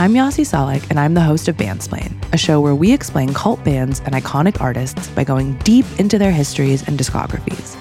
[0.00, 3.62] I'm Yasi Salek, and I'm the host of Bandsplain, a show where we explain cult
[3.62, 7.76] bands and iconic artists by going deep into their histories and discographies.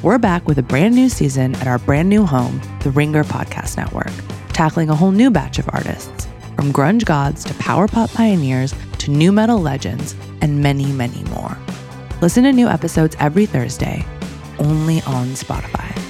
[0.00, 3.76] We're back with a brand new season at our brand new home, the Ringer Podcast
[3.76, 4.12] Network,
[4.52, 9.10] tackling a whole new batch of artists, from grunge gods to power pop pioneers to
[9.10, 11.58] new metal legends, and many, many more.
[12.22, 14.06] Listen to new episodes every Thursday,
[14.60, 16.09] only on Spotify.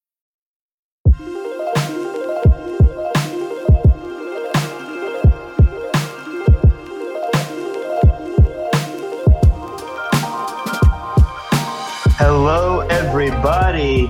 [12.23, 14.03] Hello, everybody.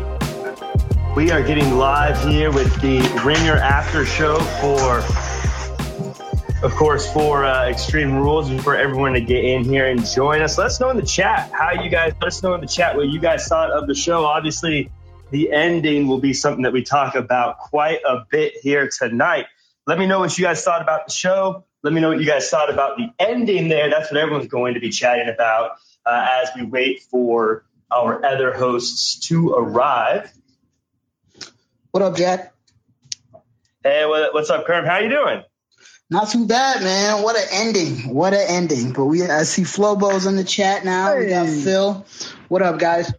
[1.15, 4.97] We are getting live here with the Ringer After Show for,
[6.61, 10.41] of course, for uh, Extreme Rules and for everyone to get in here and join
[10.41, 10.57] us.
[10.57, 12.11] Let us know in the chat how you guys.
[12.19, 14.25] Let us know in the chat what you guys thought of the show.
[14.25, 14.91] Obviously,
[15.29, 19.45] the ending will be something that we talk about quite a bit here tonight.
[19.87, 21.63] Let me know what you guys thought about the show.
[21.81, 23.89] Let me know what you guys thought about the ending there.
[23.89, 28.53] That's what everyone's going to be chatting about uh, as we wait for our other
[28.53, 30.31] hosts to arrive.
[31.91, 32.53] What up, Jack?
[33.84, 34.85] Hey, what, what's up, Kerm?
[34.85, 35.44] How you doing?
[36.09, 37.24] Not too bad, man.
[37.24, 38.13] What an ending.
[38.13, 38.94] What an ending.
[38.94, 41.18] But we I see Flobo's in the chat now.
[41.18, 42.06] We got Phil.
[42.50, 43.12] What up, guys?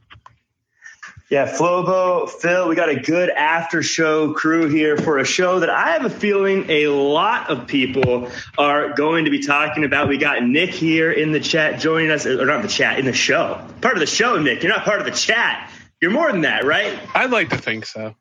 [1.33, 5.71] Yeah, Flobo, Phil, we got a good after show crew here for a show that
[5.71, 10.11] I have a feeling a lot of people are going to be talking about.
[10.11, 13.15] We got Nick here in the chat joining us, or not the chat, in the
[13.15, 13.67] show.
[13.81, 14.63] Part of the show, Nick.
[14.63, 15.73] You're not part of the chat.
[16.03, 16.99] You're more than that, right?
[17.15, 18.15] I'd like to think so.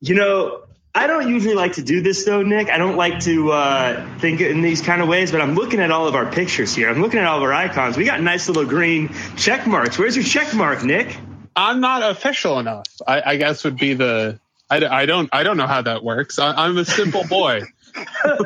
[0.00, 0.62] You know,
[0.96, 2.70] I don't usually like to do this though, Nick.
[2.70, 5.90] I don't like to uh, think in these kind of ways, but I'm looking at
[5.90, 6.88] all of our pictures here.
[6.88, 7.96] I'm looking at all of our icons.
[7.96, 9.98] We got nice little green check marks.
[9.98, 11.16] Where's your check mark, Nick?
[11.56, 12.86] I'm not official enough.
[13.06, 14.38] I, I guess would be the.
[14.70, 15.28] I, I don't.
[15.32, 16.38] I don't know how that works.
[16.38, 17.62] I, am a simple boy.
[17.96, 18.36] I'm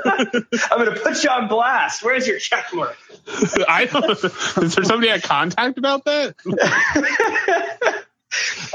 [0.78, 2.02] going to put you on blast.
[2.02, 2.96] Where's your check mark?
[3.68, 4.10] I don't.
[4.10, 6.34] Is there somebody at contact about that?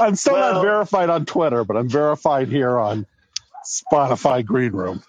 [0.00, 3.06] I'm still well, not verified on Twitter, but I'm verified here on
[3.64, 5.02] Spotify Green Room.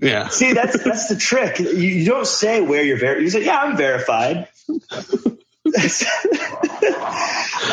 [0.00, 0.28] Yeah.
[0.28, 1.58] See, that's that's the trick.
[1.58, 3.22] You, you don't say where you're verified.
[3.22, 6.00] You say, "Yeah, I'm verified." uh,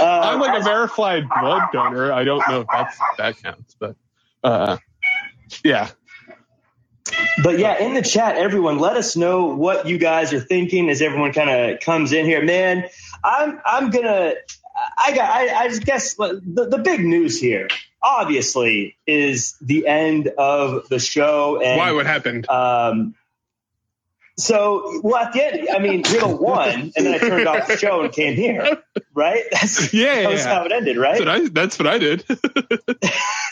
[0.02, 2.12] I'm like a verified blood donor.
[2.12, 3.96] I don't know if that's, that counts, but
[4.44, 4.78] uh,
[5.64, 5.90] yeah.
[7.44, 11.02] But yeah, in the chat, everyone, let us know what you guys are thinking as
[11.02, 12.44] everyone kind of comes in here.
[12.44, 12.88] Man,
[13.24, 14.34] I'm I'm gonna.
[14.98, 15.30] I got.
[15.30, 17.68] I, I just guess the, the big news here
[18.06, 21.60] obviously is the end of the show.
[21.62, 21.92] And, Why?
[21.92, 22.48] What happened?
[22.48, 23.16] Um,
[24.38, 27.78] so, well, at the end, I mean, Riddle won, and then I turned off the
[27.78, 28.84] show and came here,
[29.14, 29.44] right?
[29.50, 30.56] That's, yeah, that was yeah.
[30.56, 31.24] how it ended, right?
[31.24, 32.26] That's what I, that's what I did.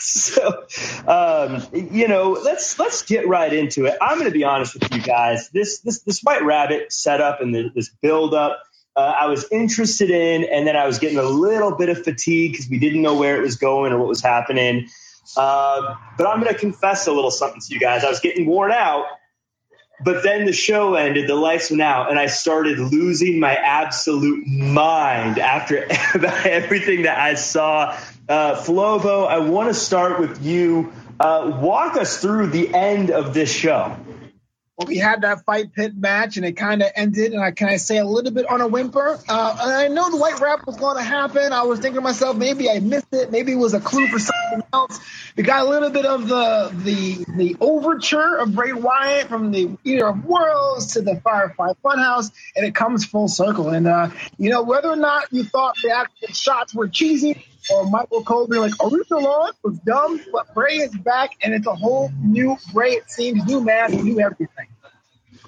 [0.00, 0.64] so,
[1.08, 3.96] um, you know, let's let's get right into it.
[3.98, 5.48] I'm going to be honest with you guys.
[5.48, 8.62] This this this White Rabbit setup and the, this build up
[8.96, 12.52] uh, I was interested in, and then I was getting a little bit of fatigue
[12.52, 14.88] because we didn't know where it was going or what was happening.
[15.36, 18.04] Uh, but I'm going to confess a little something to you guys.
[18.04, 19.06] I was getting worn out,
[20.04, 24.46] but then the show ended, the lights went out, and I started losing my absolute
[24.46, 27.98] mind after everything that I saw.
[28.28, 30.92] Uh, Flobo, I want to start with you.
[31.18, 33.96] Uh, walk us through the end of this show
[34.86, 37.32] we had that fight pit match and it kind of ended.
[37.32, 39.20] And I can I say a little bit on a whimper.
[39.28, 41.52] Uh, and I know the white rap was going to happen.
[41.52, 43.30] I was thinking to myself, maybe I missed it.
[43.30, 44.98] Maybe it was a clue for something else.
[45.36, 49.76] We got a little bit of the the the overture of Bray Wyatt from the
[49.84, 53.70] Eater of Worlds to the Firefly Funhouse, and it comes full circle.
[53.70, 57.88] And uh, you know, whether or not you thought the actual shots were cheesy or
[57.88, 61.54] Michael Cole being like, "Are we still on?" was dumb, but Bray is back, and
[61.54, 62.92] it's a whole new Bray.
[62.92, 64.68] It seems new man, new everything.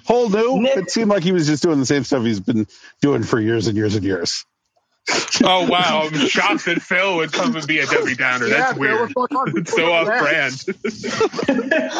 [0.05, 0.65] Whole new.
[0.65, 2.67] It seemed like he was just doing the same stuff he's been
[3.01, 4.45] doing for years and years and years.
[5.43, 6.09] oh wow!
[6.11, 8.49] Shots that Phil would come and be a Debbie Downer.
[8.49, 9.13] That's Yeah, weird.
[9.55, 10.65] It's so off brand.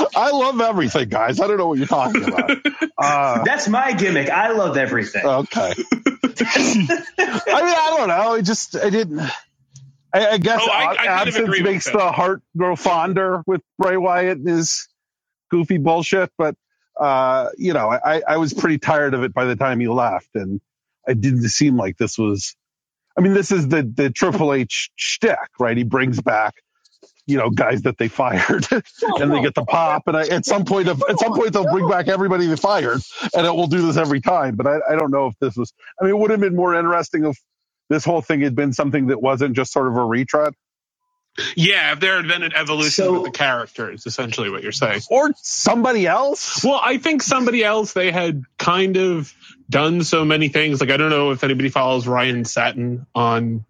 [0.16, 1.40] I love everything, guys.
[1.40, 2.58] I don't know what you're talking about.
[2.98, 4.30] Uh, That's my gimmick.
[4.30, 5.26] I love everything.
[5.26, 5.74] okay.
[5.78, 8.34] I mean, I don't know.
[8.34, 9.20] I just I didn't.
[10.14, 11.94] I, I guess Oh, I- I absence agree with makes that.
[11.94, 14.88] the heart grow fonder with Bray Wyatt and his
[15.50, 16.30] goofy bullshit.
[16.38, 16.56] But
[17.00, 20.30] uh, you know, I, I was pretty tired of it by the time he left,
[20.36, 20.60] and
[21.08, 22.57] it didn't seem like this was.
[23.18, 25.76] I mean, this is the the Triple H shtick, right?
[25.78, 26.56] He brings back,
[27.26, 30.04] you know, guys that they fired, and they get the pop.
[30.08, 33.02] And I, at some point, of, at some point, they'll bring back everybody they fired,
[33.34, 34.56] and it will do this every time.
[34.56, 35.74] But I, I don't know if this was.
[36.00, 37.38] I mean, it would have been more interesting if
[37.90, 40.54] this whole thing had been something that wasn't just sort of a retread,
[41.56, 45.02] Yeah, if there had been an evolution So- with the characters, essentially what you're saying.
[45.10, 46.64] or somebody else.
[46.64, 49.34] Well, I think somebody else they had kind of
[49.70, 50.82] done so many things.
[50.82, 53.66] Like I don't know if anybody follows Ryan Satin on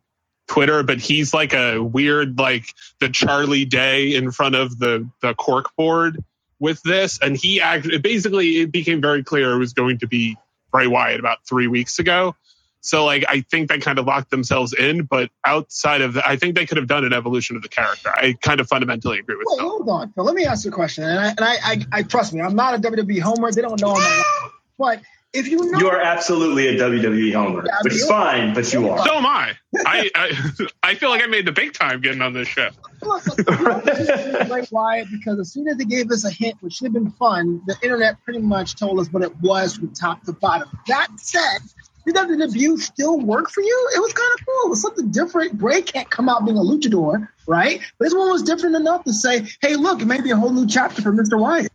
[0.47, 5.33] Twitter, but he's like a weird like the Charlie Day in front of the the
[5.33, 6.23] cork board
[6.59, 10.37] with this, and he actually basically it became very clear it was going to be
[10.71, 12.35] Bray Wyatt about three weeks ago.
[12.81, 16.37] So like I think they kind of locked themselves in, but outside of that, I
[16.37, 18.09] think they could have done an evolution of the character.
[18.09, 19.69] I kind of fundamentally agree with Wait, Phil.
[19.69, 20.23] hold on, Phil.
[20.23, 21.03] Let me ask you a question.
[21.03, 23.51] And I, and I, I, I trust me, I'm not a WWE homer.
[23.51, 25.01] They don't know I'm But
[25.33, 28.71] if you know, You are absolutely a WWE homer, Yeah, I which is fine, but
[28.71, 29.05] you are.
[29.05, 29.53] So am I.
[29.85, 32.69] I, I I feel like I made the big time getting on this show.
[33.01, 36.25] Look, look, you know this is Bray Wyatt because as soon as they gave us
[36.25, 39.35] a hint, which should have been fun, the internet pretty much told us what it
[39.41, 40.69] was from top to bottom.
[40.87, 41.59] That said,
[42.05, 43.89] did that debut still work for you?
[43.95, 44.67] It was kind of cool.
[44.67, 45.57] It was something different.
[45.57, 47.81] Bray can't come out being a luchador, right?
[47.99, 50.51] But this one was different enough to say, hey, look, it may be a whole
[50.51, 51.37] new chapter for Mr.
[51.37, 51.71] Wyatt.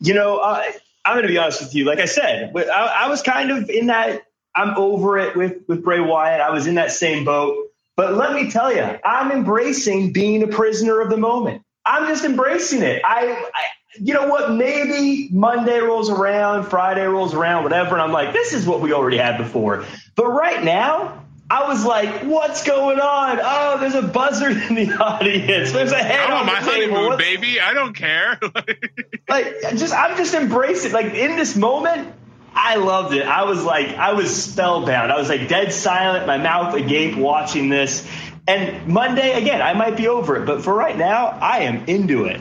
[0.00, 0.74] You know, I,
[1.06, 1.84] I'm going to be honest with you.
[1.84, 4.22] Like I said, I, I was kind of in that.
[4.54, 6.40] I'm over it with with Bray Wyatt.
[6.40, 7.68] I was in that same boat.
[7.96, 11.62] But let me tell you, I'm embracing being a prisoner of the moment.
[11.84, 13.02] I'm just embracing it.
[13.04, 13.64] I, I
[14.00, 14.52] you know what?
[14.52, 18.92] Maybe Monday rolls around, Friday rolls around, whatever, and I'm like, this is what we
[18.92, 19.84] already had before.
[20.14, 23.38] But right now, I was like, what's going on?
[23.40, 25.72] Oh, there's a buzzard in the audience.
[25.72, 27.60] There's a head I'm on on my honeymoon, What's- baby.
[27.60, 28.38] I don't care.
[29.28, 32.12] like just I'm just embracing like in this moment
[32.52, 33.26] I loved it.
[33.26, 35.12] I was like I was spellbound.
[35.12, 38.08] I was like dead silent, my mouth agape watching this.
[38.48, 42.24] And Monday again, I might be over it, but for right now, I am into
[42.24, 42.40] it.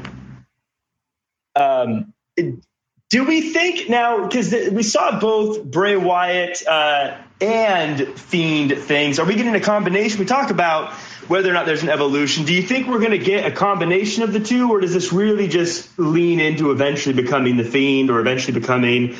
[1.55, 2.13] Um
[3.09, 9.19] do we think now because we saw both Bray Wyatt uh, and Fiend things?
[9.19, 10.19] Are we getting a combination?
[10.19, 10.93] We talk about
[11.27, 12.45] whether or not there's an evolution.
[12.45, 15.11] Do you think we're going to get a combination of the two, or does this
[15.11, 19.15] really just lean into eventually becoming the Fiend or eventually becoming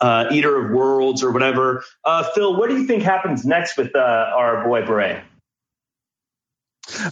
[0.00, 1.82] uh, Eater of Worlds or whatever?
[2.04, 5.22] Uh, Phil, what do you think happens next with uh, our boy Bray?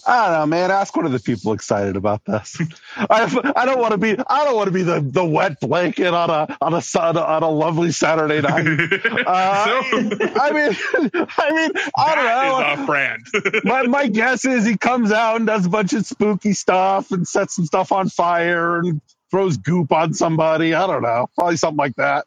[0.07, 0.71] I don't know, man.
[0.71, 2.59] Ask one of the people excited about this.
[2.97, 4.17] I, I don't want to be.
[4.29, 7.43] I don't want to be the, the wet blanket on a on a sun on
[7.43, 8.67] a lovely Saturday night.
[9.27, 9.97] Uh, so
[10.37, 10.77] I mean,
[11.39, 12.83] I mean, I don't know.
[12.83, 13.27] is brand.
[13.65, 17.27] my my guess is he comes out and does a bunch of spooky stuff and
[17.27, 20.75] sets some stuff on fire and throws goop on somebody.
[20.75, 22.27] I don't know, probably something like that.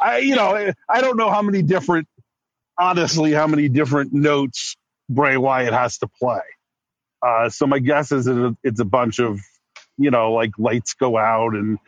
[0.00, 2.06] I you know I don't know how many different,
[2.78, 4.76] honestly, how many different notes
[5.08, 6.40] Bray Wyatt has to play.
[7.26, 8.28] Uh, so my guess is
[8.62, 9.40] it's a bunch of,
[9.98, 11.78] you know, like lights go out and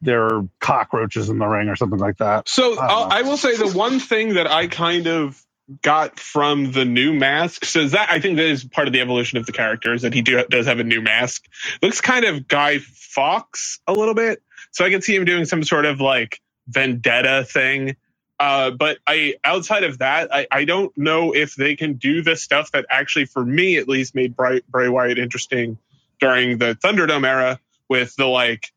[0.00, 2.48] there are cockroaches in the ring or something like that.
[2.48, 3.18] So I.
[3.18, 5.42] I will say the one thing that I kind of
[5.82, 7.64] got from the new mask.
[7.64, 10.02] So is that I think that is part of the evolution of the character is
[10.02, 11.44] that he do, does have a new mask.
[11.82, 14.42] Looks kind of Guy Fawkes a little bit.
[14.70, 17.96] So I can see him doing some sort of like vendetta thing.
[18.38, 22.36] Uh, but I outside of that, I, I don't know if they can do the
[22.36, 25.78] stuff that actually, for me at least, made Bray, Bray Wyatt interesting
[26.20, 28.72] during the Thunderdome era with the like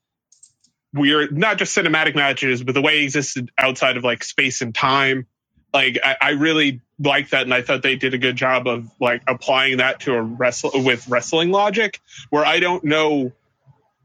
[0.94, 4.74] weird, not just cinematic matches, but the way he existed outside of like space and
[4.74, 5.28] time.
[5.74, 8.90] Like I, I really like that, and I thought they did a good job of
[9.00, 12.00] like applying that to a wrestle with wrestling logic,
[12.30, 13.34] where I don't know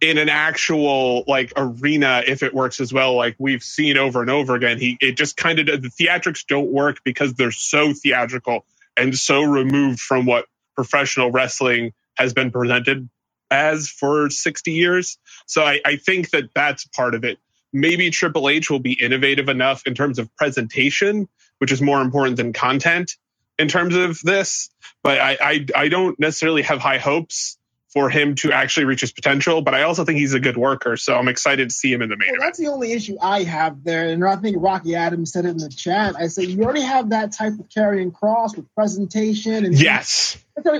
[0.05, 3.15] in an actual like arena if it works as well.
[3.17, 6.71] Like we've seen over and over again, he it just kind of the theatrics don't
[6.71, 8.67] work because they're so theatrical
[8.99, 10.45] and so removed from what
[10.75, 13.09] professional wrestling has been presented
[13.51, 15.19] as for 60 years.
[15.47, 17.39] So I, I think that that's part of it.
[17.73, 22.37] Maybe Triple H will be innovative enough in terms of presentation, which is more important
[22.37, 23.17] than content
[23.59, 24.69] in terms of this.
[25.03, 27.57] But I, I, I don't necessarily have high hopes
[27.95, 29.63] for him to actually reach his potential.
[29.63, 32.11] But I also think he's a good worker, so I'm excited to see him in
[32.11, 32.49] the main well, event.
[32.49, 35.59] That's the only issue I have there, and I think Rocky Adams said it in
[35.59, 36.17] the chat.
[36.19, 40.37] I said you already have that type of Karrion Kross with presentation and yes,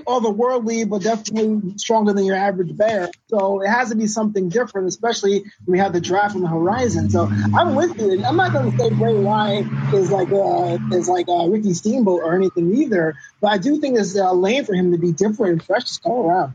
[0.07, 3.11] all the worldly, but definitely stronger than your average bear.
[3.29, 6.49] So it has to be something different, especially when we have the draft on the
[6.49, 7.11] horizon.
[7.11, 8.13] So I'm with you.
[8.13, 11.75] And I'm not going to say Bray Wyatt is like uh, is like uh, Ricky
[11.75, 15.13] Steamboat or anything either, but I do think there's a lane for him to be
[15.13, 16.55] different and fresh to come around.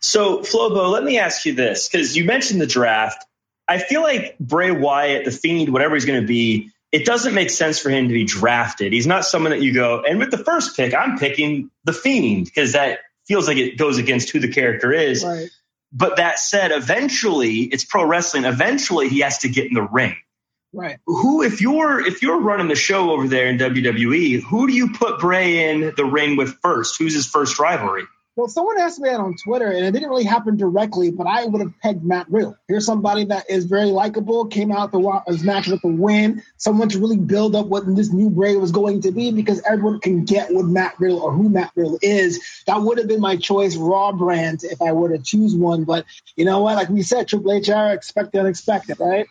[0.00, 3.24] So, Flobo, let me ask you this because you mentioned the draft.
[3.68, 7.50] I feel like Bray Wyatt, the Fiend, whatever he's going to be, it doesn't make
[7.50, 8.92] sense for him to be drafted.
[8.92, 12.46] He's not someone that you go, and with the first pick, I'm picking the Fiend
[12.46, 15.24] because that feels like it goes against who the character is.
[15.24, 15.48] Right.
[15.92, 18.44] But that said, eventually, it's pro wrestling.
[18.44, 20.16] Eventually, he has to get in the ring.
[20.72, 20.98] Right.
[21.06, 24.92] Who, if you're if you're running the show over there in WWE, who do you
[24.92, 26.96] put Bray in the ring with first?
[26.98, 28.04] Who's his first rivalry?
[28.40, 31.44] Well, someone asked me that on Twitter, and it didn't really happen directly, but I
[31.44, 32.56] would have pegged Matt Riddle.
[32.68, 36.88] Here's somebody that is very likable, came out the his match with a win, someone
[36.88, 40.24] to really build up what this new Bray was going to be because everyone can
[40.24, 42.40] get what Matt Riddle or who Matt Riddle is.
[42.66, 45.84] That would have been my choice, Raw brand, if I were to choose one.
[45.84, 46.76] But you know what?
[46.76, 49.26] Like we said, Triple H expect the unexpected, right?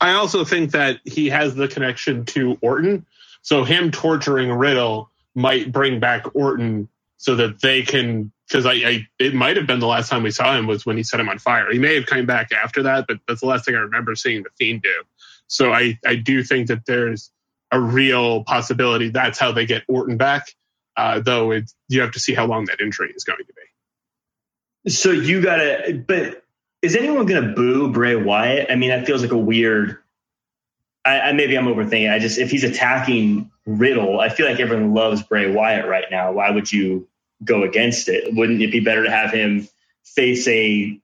[0.00, 3.04] I also think that he has the connection to Orton.
[3.42, 6.88] So him torturing Riddle might bring back Orton
[7.18, 10.30] so that they can because I, I, it might have been the last time we
[10.30, 11.70] saw him was when he set him on fire.
[11.70, 14.42] He may have come back after that, but that's the last thing I remember seeing
[14.42, 15.02] the Fiend do.
[15.48, 17.30] So I I do think that there's
[17.70, 20.46] a real possibility that's how they get Orton back.
[20.96, 24.90] Uh, though it, you have to see how long that injury is going to be.
[24.90, 26.42] So you gotta, but
[26.82, 28.70] is anyone gonna boo Bray Wyatt?
[28.70, 29.98] I mean, that feels like a weird.
[31.04, 32.12] I, I maybe I'm overthinking.
[32.12, 36.32] I just if he's attacking Riddle, I feel like everyone loves Bray Wyatt right now.
[36.32, 37.07] Why would you
[37.42, 38.34] go against it?
[38.34, 39.68] Wouldn't it be better to have him
[40.04, 41.00] face a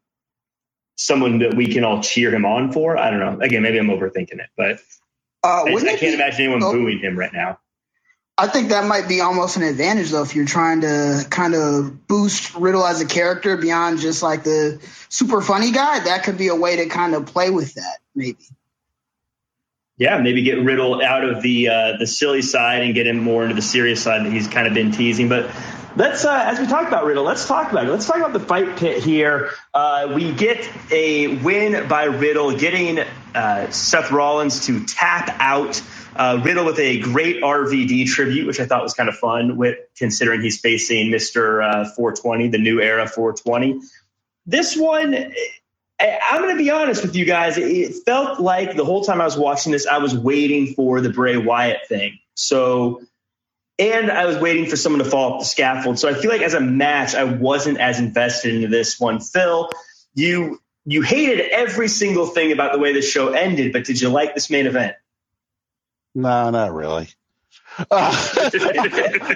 [0.97, 2.97] someone that we can all cheer him on for?
[2.97, 3.41] I don't know.
[3.41, 4.79] Again, maybe I'm overthinking it, but
[5.43, 7.59] Uh, I, I can't be- imagine anyone oh, booing him right now.
[8.37, 12.09] I think that might be almost an advantage though if you're trying to kind of
[12.09, 16.01] boost Riddle as a character beyond just like the super funny guy.
[16.01, 18.39] That could be a way to kind of play with that, maybe.
[19.97, 23.45] Yeah, maybe get Riddle out of the uh, the silly side and get him more
[23.45, 25.29] into the serious side that he's kind of been teasing.
[25.29, 25.49] But
[25.97, 27.91] let's, uh, as we talk about Riddle, let's talk about it.
[27.91, 29.51] Let's talk about the fight pit here.
[29.73, 33.01] Uh, we get a win by Riddle, getting
[33.35, 35.81] uh, Seth Rollins to tap out.
[36.17, 39.79] Uh, Riddle with a great RVD tribute, which I thought was kind of fun, with
[39.97, 43.81] considering he's facing Mister uh, 420, the new era 420.
[44.47, 47.59] This one, I- I'm going to be honest with you guys.
[47.59, 51.11] It felt like the whole time I was watching this, I was waiting for the
[51.11, 52.19] Bray Wyatt thing.
[52.35, 53.03] So,
[53.79, 55.99] and I was waiting for someone to fall off the scaffold.
[55.99, 59.21] So I feel like as a match, I wasn't as invested into this one.
[59.21, 59.71] Phil,
[60.15, 64.11] you you hated every single thing about the way the show ended, but did you
[64.11, 64.95] like this main event?
[66.15, 67.09] No, not really.
[67.79, 68.51] Uh, I,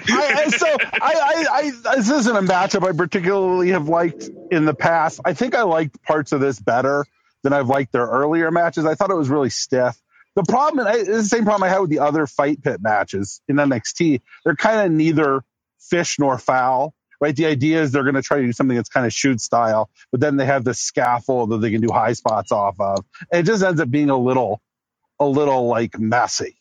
[0.07, 0.67] I, so
[1.01, 5.19] I, I, I, this isn't a matchup I particularly have liked in the past.
[5.25, 7.05] I think I liked parts of this better
[7.43, 8.85] than I've liked their earlier matches.
[8.85, 9.99] I thought it was really stiff.
[10.35, 13.41] The problem, and I, the same problem I had with the other fight pit matches
[13.47, 14.21] in NXT.
[14.45, 15.43] They're kind of neither
[15.79, 17.35] fish nor fowl, right?
[17.35, 19.89] The idea is they're going to try to do something that's kind of shoot style,
[20.11, 23.05] but then they have the scaffold that they can do high spots off of.
[23.31, 24.61] And it just ends up being a little,
[25.19, 26.55] a little like messy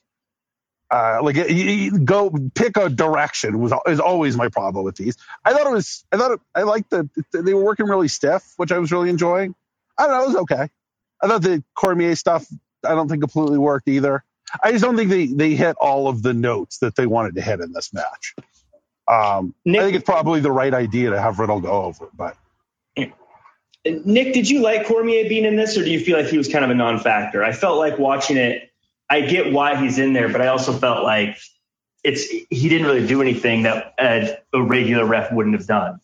[0.90, 5.16] uh, like you, you go pick a direction was is always my problem with these.
[5.44, 8.54] I thought it was I thought it, I liked the they were working really stiff,
[8.56, 9.54] which I was really enjoying.
[9.98, 10.68] I don't know, it was okay.
[11.22, 12.46] I thought the Cormier stuff
[12.84, 14.24] I don't think completely worked either.
[14.62, 17.42] I just don't think they they hit all of the notes that they wanted to
[17.42, 18.34] hit in this match.
[19.06, 22.36] Um, Nick- I think it's probably the right idea to have Riddle go over, but
[23.84, 26.48] Nick, did you like Cormier being in this, or do you feel like he was
[26.48, 27.42] kind of a non-factor?
[27.42, 28.70] I felt like watching it.
[29.08, 31.38] I get why he's in there, but I also felt like
[32.04, 36.00] it's he didn't really do anything that a, a regular ref wouldn't have done.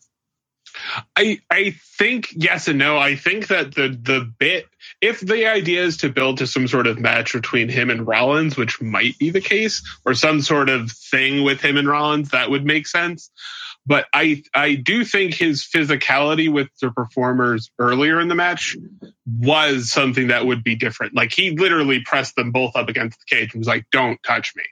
[1.15, 2.97] I I think yes and no.
[2.97, 4.65] I think that the the bit
[5.01, 8.57] if the idea is to build to some sort of match between him and Rollins,
[8.57, 12.49] which might be the case, or some sort of thing with him and Rollins, that
[12.49, 13.29] would make sense.
[13.85, 18.75] But I I do think his physicality with the performers earlier in the match
[19.25, 21.15] was something that would be different.
[21.15, 24.53] Like he literally pressed them both up against the cage and was like, "Don't touch
[24.55, 24.63] me."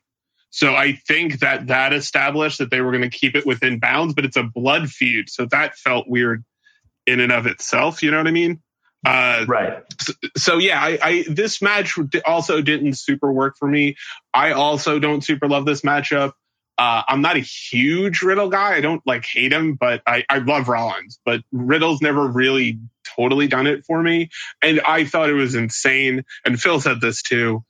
[0.53, 4.13] So I think that that established that they were going to keep it within bounds,
[4.13, 5.27] but it's a blood feud.
[5.27, 6.45] So that felt weird
[7.07, 8.03] in and of itself.
[8.03, 8.61] You know what I mean?
[9.03, 9.83] Uh, right.
[9.99, 13.95] So, so yeah, I, I, this match also didn't super work for me.
[14.31, 16.33] I also don't super love this matchup.
[16.77, 18.75] Uh, I'm not a huge Riddle guy.
[18.75, 21.19] I don't like hate him, but I, I love Rollins.
[21.25, 22.79] But Riddle's never really
[23.15, 24.29] totally done it for me.
[24.61, 26.25] And I thought it was insane.
[26.45, 27.63] And Phil said this too.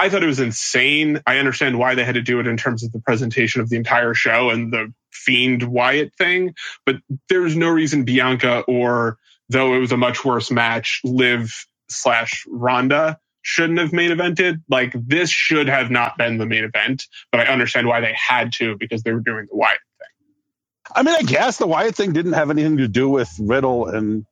[0.00, 1.20] I thought it was insane.
[1.26, 3.76] I understand why they had to do it in terms of the presentation of the
[3.76, 6.54] entire show and the Fiend Wyatt thing,
[6.86, 6.96] but
[7.28, 9.18] there's no reason Bianca or
[9.50, 14.62] though it was a much worse match, Liv slash Ronda shouldn't have main evented.
[14.70, 18.52] Like this should have not been the main event, but I understand why they had
[18.54, 20.94] to because they were doing the Wyatt thing.
[20.96, 24.24] I mean, I guess the Wyatt thing didn't have anything to do with Riddle and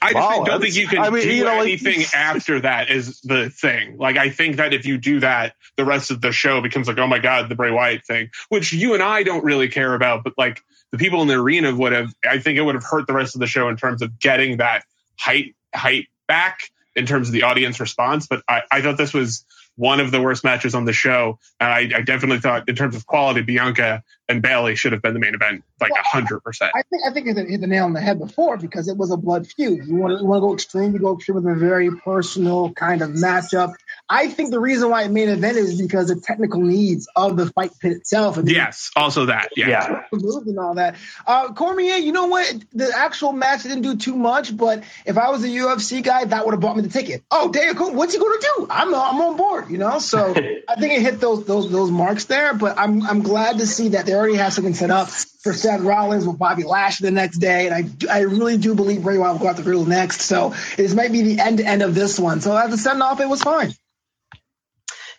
[0.00, 2.90] I just don't think you can I mean, do you know, anything like, after that
[2.90, 3.96] is the thing.
[3.98, 6.98] Like I think that if you do that, the rest of the show becomes like,
[6.98, 10.24] oh my god, the Bray Wyatt thing, which you and I don't really care about,
[10.24, 10.62] but like
[10.92, 12.12] the people in the arena would have.
[12.28, 14.58] I think it would have hurt the rest of the show in terms of getting
[14.58, 14.84] that
[15.18, 16.58] height height back
[16.94, 18.26] in terms of the audience response.
[18.26, 19.44] But I, I thought this was
[19.76, 21.38] one of the worst matches on the show.
[21.58, 25.14] And I, I, definitely thought, in terms of quality, Bianca and Bayley should have been
[25.14, 26.72] the main event, like hundred well, percent.
[26.74, 29.10] I think I think it hit the nail on the head before because it was
[29.10, 29.86] a blood feud.
[29.86, 32.72] You want to, you want to go extreme, you go extreme with a very personal
[32.72, 33.74] kind of matchup.
[34.08, 37.46] I think the reason why it main event is because the technical needs of the
[37.46, 38.36] fight pit itself.
[38.36, 39.48] And yes, also that.
[39.56, 39.68] Yeah.
[39.68, 40.02] yeah.
[40.12, 40.96] And all that.
[41.26, 42.52] Uh, Cormier, you know what?
[42.72, 46.44] The actual match didn't do too much, but if I was a UFC guy, that
[46.44, 47.22] would have bought me the ticket.
[47.30, 48.66] Oh, Daniel, what's he going to do?
[48.68, 49.98] I'm, I'm on board, you know?
[49.98, 50.18] So
[50.68, 53.90] I think it hit those those those marks there, but I'm, I'm glad to see
[53.90, 55.08] that they already have something set up
[55.42, 57.68] for Seth Rollins with Bobby Lashley the next day.
[57.68, 57.74] And
[58.08, 60.22] I, I really do believe Bray Wyatt will go out the griddle next.
[60.22, 62.40] So this might be the end to end of this one.
[62.40, 63.74] So as a send off, it was fine.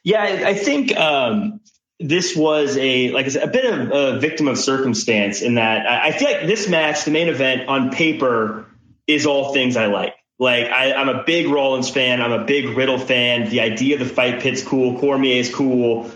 [0.03, 1.61] Yeah, I think um,
[1.99, 5.87] this was a like I said, a bit of a victim of circumstance in that
[5.87, 8.65] I feel like this match, the main event on paper,
[9.07, 10.15] is all things I like.
[10.39, 12.21] Like I, am a big Rollins fan.
[12.21, 13.49] I'm a big Riddle fan.
[13.49, 14.99] The idea of the fight pit's cool.
[14.99, 16.11] Cormier is cool.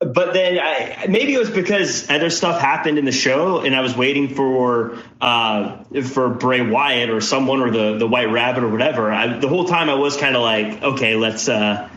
[0.00, 3.80] But then I, maybe it was because other stuff happened in the show, and I
[3.82, 8.68] was waiting for uh, for Bray Wyatt or someone or the the White Rabbit or
[8.68, 9.12] whatever.
[9.12, 11.88] I, the whole time I was kind of like, okay, let's uh,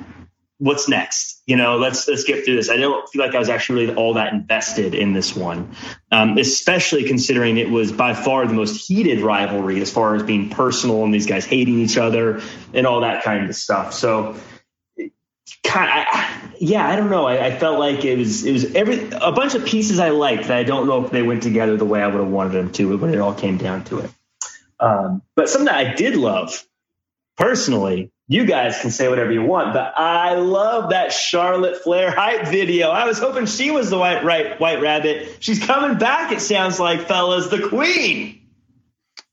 [0.63, 1.41] what's next?
[1.45, 2.69] You know, let's let's get through this.
[2.69, 5.75] I don't feel like I was actually really all that invested in this one,
[6.09, 10.49] um, especially considering it was by far the most heated rivalry as far as being
[10.49, 12.41] personal and these guys hating each other
[12.73, 13.93] and all that kind of stuff.
[13.93, 14.37] So,
[15.65, 17.25] kind of, yeah, I don't know.
[17.27, 20.47] I, I, felt like it was it was every a bunch of pieces I liked
[20.47, 22.71] that I don't know if they went together the way I would have wanted them
[22.73, 24.11] to when it all came down to it.
[24.79, 26.65] Um, but something that I did love
[27.35, 32.47] personally you guys can say whatever you want, but I love that Charlotte Flair hype
[32.47, 32.89] video.
[32.89, 35.37] I was hoping she was the white right white rabbit.
[35.39, 36.31] She's coming back.
[36.31, 38.39] It sounds like, fellas, the queen.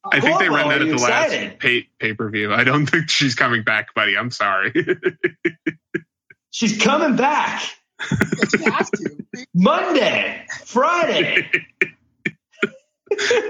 [0.04, 1.48] I think they ran that at the excited?
[1.50, 2.52] last pay pay per view.
[2.52, 4.16] I don't think she's coming back, buddy.
[4.16, 4.72] I'm sorry.
[6.50, 7.62] she's coming back.
[9.54, 11.50] Monday, Friday.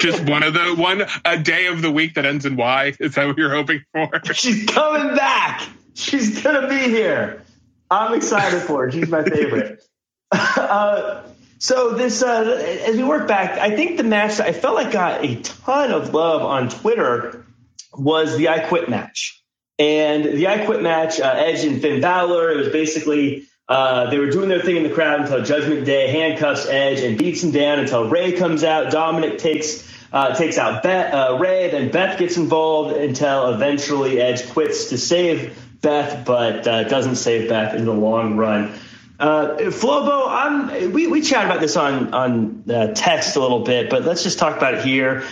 [0.00, 2.94] Just one of the one a day of the week that ends in Y.
[2.98, 4.10] Is that what you're hoping for?
[4.34, 5.68] She's coming back.
[5.94, 7.42] She's gonna be here.
[7.90, 8.90] I'm excited for her.
[8.90, 9.82] She's my favorite.
[10.32, 11.24] Uh,
[11.58, 15.24] so this, uh, as we work back, I think the match I felt like got
[15.24, 17.44] a ton of love on Twitter
[17.92, 19.42] was the I Quit match.
[19.78, 24.18] And the I Quit match, uh, Edge and Finn Balor, it was basically uh, they
[24.18, 27.52] were doing their thing in the crowd until Judgment Day handcuffs Edge and beats him
[27.52, 28.90] down until Rey comes out.
[28.90, 34.48] Dominic takes uh, takes out Beth, uh, Rey, then Beth gets involved until eventually Edge
[34.50, 38.74] quits to save Beth, but uh, doesn't save Beth in the long run.
[39.20, 43.88] Uh, Flobo, I'm, we, we chatted about this on on uh, text a little bit,
[43.88, 45.22] but let's just talk about it here.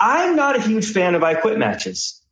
[0.00, 2.22] I'm not a huge fan of I Quit matches.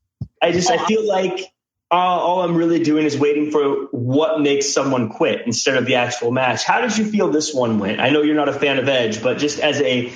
[0.41, 1.53] I just I feel like
[1.99, 6.31] all I'm really doing is waiting for what makes someone quit instead of the actual
[6.31, 6.65] match.
[6.65, 8.01] How did you feel this one went?
[8.01, 10.13] I know you're not a fan of Edge, but just as a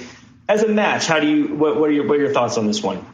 [0.48, 2.66] as a match, how do you what, what are your what are your thoughts on
[2.66, 3.04] this one?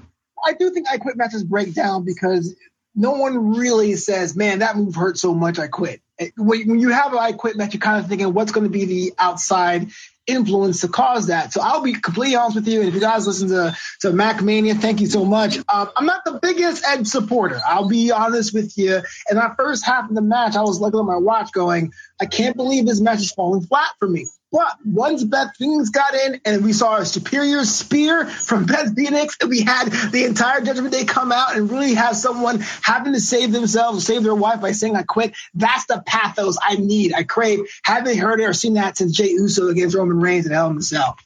[0.44, 2.54] I do think I quit matches break down because
[2.94, 6.02] no one really says, "Man, that move hurt so much, I quit."
[6.36, 8.84] When you have an I quit match, you're kind of thinking, "What's going to be
[8.84, 9.90] the outside
[10.26, 11.52] influence to cause that.
[11.52, 12.80] So I'll be completely honest with you.
[12.80, 15.58] And if you guys listen to, to Mac Mania, thank you so much.
[15.68, 17.60] Um, I'm not the biggest Edge supporter.
[17.66, 19.02] I'll be honest with you.
[19.30, 22.26] In that first half of the match, I was looking at my watch going, I
[22.26, 24.26] can't believe this match is falling flat for me.
[24.52, 29.36] But once Beth Phoenix got in and we saw a superior spear from Beth Phoenix,
[29.40, 33.20] and we had the entire Judgment Day come out and really have someone having to
[33.20, 35.34] save themselves, save their wife by saying, I quit.
[35.54, 37.60] That's the pathos I need, I crave.
[37.84, 40.76] Haven't heard it or seen that since Jey Uso against Roman Reigns and Hell in
[40.76, 41.16] the Cell.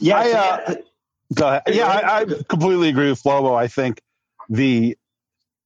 [0.00, 0.74] Yeah, I, uh,
[1.34, 1.62] go ahead.
[1.68, 3.54] Yeah, I, I completely agree with Flobo.
[3.54, 4.00] I think
[4.48, 4.96] the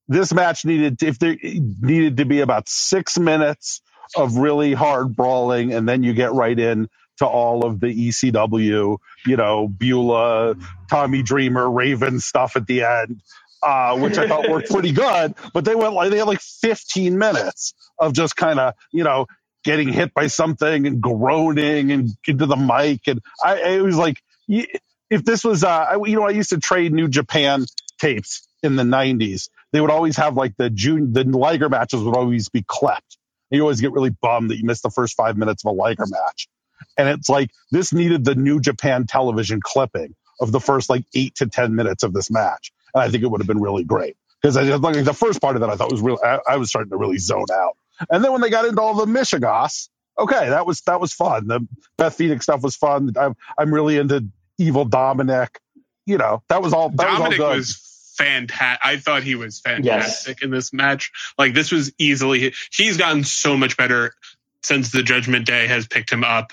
[0.09, 3.83] this match needed if there needed to be about six minutes
[4.17, 6.89] of really hard brawling, and then you get right in
[7.19, 10.55] to all of the ECW, you know, Beulah,
[10.91, 13.23] Tommy Dreamer, Raven stuff at the end,
[13.63, 15.35] uh, which I thought worked pretty good.
[15.55, 19.27] But they went like they had like 15 minutes of just kind of you know
[19.65, 24.23] getting hit by something and groaning and into the mic, and I it was like
[24.49, 27.65] if this was uh, I, you know I used to trade New Japan
[27.99, 32.17] tapes in the 90s they would always have like the June, the Liger matches would
[32.17, 33.19] always be clipped.
[33.51, 36.07] You always get really bummed that you missed the first five minutes of a Liger
[36.07, 36.49] match.
[36.97, 41.35] And it's like this needed the New Japan television clipping of the first like eight
[41.37, 42.73] to 10 minutes of this match.
[42.95, 45.41] And I think it would have been really great because I just like the first
[45.41, 46.19] part of that I thought was real.
[46.23, 47.77] I, I, was starting to really zone out.
[48.11, 51.47] And then when they got into all the Michigas, okay, that was that was fun.
[51.47, 53.13] The Beth Phoenix stuff was fun.
[53.19, 54.29] I'm I'm really into
[54.59, 55.61] Evil Dominic.
[56.05, 56.91] You know, that was all.
[56.91, 57.57] That Dominic was, all good.
[57.59, 57.86] was
[58.17, 58.81] fantastic.
[58.85, 60.45] I thought he was fantastic yes.
[60.45, 61.13] in this match.
[61.39, 64.15] Like this was easily he's gotten so much better
[64.63, 66.53] since the Judgment Day has picked him up.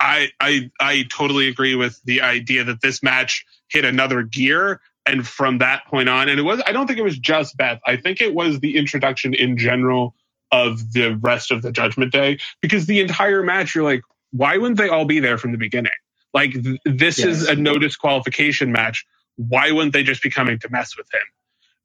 [0.00, 5.26] I I I totally agree with the idea that this match hit another gear and
[5.26, 7.80] from that point on and it was I don't think it was just Beth.
[7.86, 10.14] I think it was the introduction in general
[10.52, 14.78] of the rest of the Judgment Day because the entire match you're like why wouldn't
[14.78, 15.92] they all be there from the beginning?
[16.32, 17.28] Like th- this yes.
[17.28, 21.20] is a no disqualification match why wouldn't they just be coming to mess with him?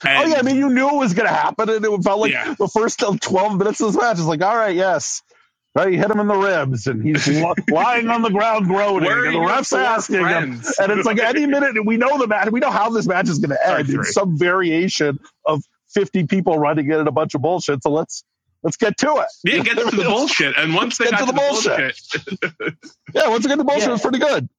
[0.05, 2.21] And, oh yeah, I mean you knew it was going to happen, and it felt
[2.21, 2.53] like yeah.
[2.57, 5.21] the first um, twelve minutes of this match is like, all right, yes,
[5.75, 7.27] right, you hit him in the ribs, and he's
[7.69, 10.67] lying on the ground groaning, and the ref's asking friends?
[10.67, 13.29] him, and it's like any minute we know the match, we know how this match
[13.29, 13.89] is going to end.
[13.89, 17.83] It's some variation of fifty people running in and a bunch of bullshit.
[17.83, 18.23] So let's
[18.63, 19.27] let's get to it.
[19.43, 21.99] Yeah, get to the bullshit, and once they got to the, the bullshit,
[22.41, 22.73] bullshit.
[23.13, 23.93] yeah, once they get to the bullshit, yeah.
[23.93, 24.49] it's pretty good.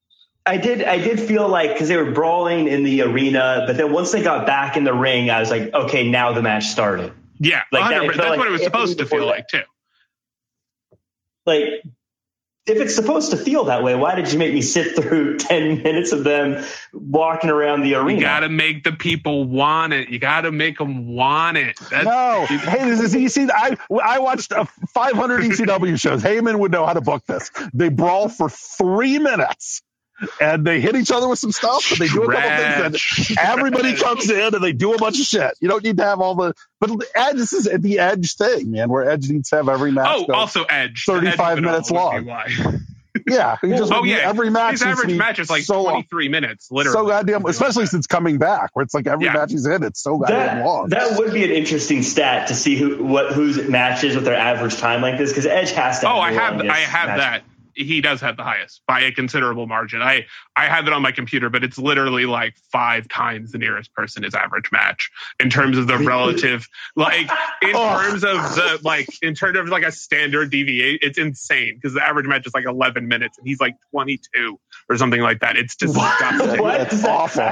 [0.45, 0.83] I did.
[0.83, 4.23] I did feel like because they were brawling in the arena, but then once they
[4.23, 7.13] got back in the ring, I was like, okay, now the match started.
[7.39, 9.61] Yeah, like that, that's like what it was supposed to feel like too.
[11.45, 11.83] Like,
[12.67, 15.83] if it's supposed to feel that way, why did you make me sit through ten
[15.83, 18.19] minutes of them walking around the arena?
[18.19, 20.09] You got to make the people want it.
[20.09, 21.77] You got to make them want it.
[21.91, 23.47] That's, no, hey, this is easy.
[23.51, 26.23] I I watched uh, 500 ECW shows.
[26.23, 27.51] Heyman would know how to book this.
[27.75, 29.83] They brawl for three minutes
[30.39, 33.37] and they hit each other with some stuff, and they do a couple things, and
[33.39, 35.53] everybody comes in and they do a bunch of shit.
[35.59, 38.89] You don't need to have all the, but Edge, this is the Edge thing, man,
[38.89, 40.25] where Edge needs to have every match.
[40.29, 42.27] Oh, also Edge, thirty-five Edge minutes long.
[43.27, 44.73] yeah, he just, oh yeah, every match.
[44.73, 46.31] His average match is like so twenty-three long.
[46.31, 46.97] minutes, literally.
[46.97, 49.33] So goddamn, especially since coming back, where it's like every yeah.
[49.33, 50.89] match he's in, it's so goddamn that, long.
[50.89, 54.77] That would be an interesting stat to see who what whose matches with their average
[54.77, 56.09] time like this, because Edge has to.
[56.09, 57.17] oh, I have, I have match.
[57.17, 57.43] that
[57.75, 60.01] he does have the highest by a considerable margin.
[60.01, 63.93] I I have it on my computer, but it's literally like five times the nearest
[63.93, 67.29] person his average match in terms of the relative, like
[67.61, 68.01] in oh.
[68.01, 71.01] terms of the like in terms of like a standard deviate.
[71.01, 74.97] It's insane because the average match is like 11 minutes and he's like 22 or
[74.97, 75.57] something like that.
[75.57, 76.61] It's disgusting.
[76.61, 76.81] what?
[76.81, 77.49] It's awful.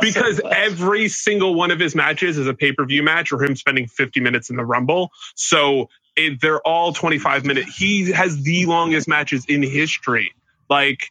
[0.00, 3.42] Because so every single one of his matches is a pay per view match or
[3.42, 5.10] him spending 50 minutes in the Rumble.
[5.34, 7.64] So it, they're all 25 minute.
[7.64, 10.32] He has the longest matches in history.
[10.68, 11.10] Like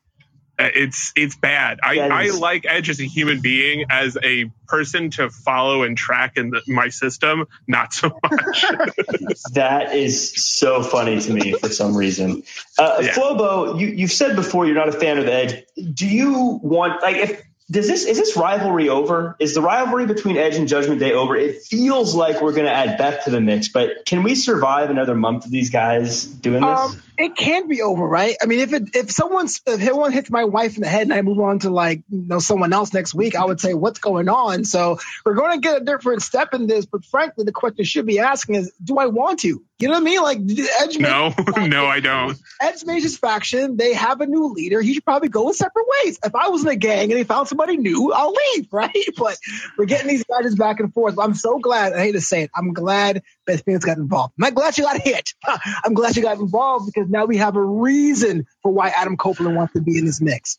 [0.61, 1.79] uh, it's it's bad.
[1.81, 6.37] I, I like Edge as a human being, as a person to follow and track
[6.37, 7.45] in the, my system.
[7.67, 8.65] Not so much.
[9.53, 12.43] that is so funny to me for some reason.
[12.77, 13.13] Uh, yeah.
[13.13, 15.63] Flobo, you you've said before you're not a fan of Edge.
[15.93, 19.37] Do you want like if does this is this rivalry over?
[19.39, 21.37] Is the rivalry between Edge and Judgment Day over?
[21.37, 24.89] It feels like we're going to add Beth to the mix, but can we survive
[24.89, 26.79] another month of these guys doing this?
[26.79, 28.35] Um, it can't be over, right?
[28.41, 31.13] I mean, if it if someone's if someone hits my wife in the head and
[31.13, 33.99] I move on to like you know someone else next week, I would say what's
[33.99, 34.65] going on.
[34.65, 38.05] So we're going to get a different step in this, but frankly, the question should
[38.05, 39.63] be asking is, do I want to?
[39.81, 40.21] You know what I mean?
[40.21, 40.39] Like
[40.81, 40.99] Edge.
[40.99, 42.37] No, no, I don't.
[42.61, 43.77] Edge made his faction.
[43.77, 44.79] They have a new leader.
[44.79, 46.19] He should probably go in separate ways.
[46.23, 48.91] If I was in a gang and he found somebody new, I'll leave, right?
[49.17, 49.39] But
[49.77, 51.17] we're getting these guys back and forth.
[51.17, 51.93] I'm so glad.
[51.93, 52.51] I hate to say it.
[52.55, 54.33] I'm glad Beth Phoenix got involved.
[54.37, 55.33] I'm not glad she got hit.
[55.83, 59.55] I'm glad she got involved because now we have a reason for why Adam Copeland
[59.55, 60.57] wants to be in this mix.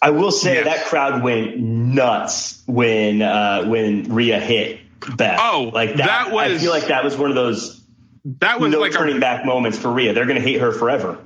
[0.00, 0.64] I will say yeah.
[0.64, 4.80] that crowd went nuts when uh, when Rhea hit
[5.16, 5.38] Beth.
[5.42, 6.52] Oh, like that, that, was.
[6.52, 7.84] I feel like that was one of those
[8.24, 10.12] that was no like turning a, back moments for Rhea.
[10.14, 11.18] They're going to hate her forever.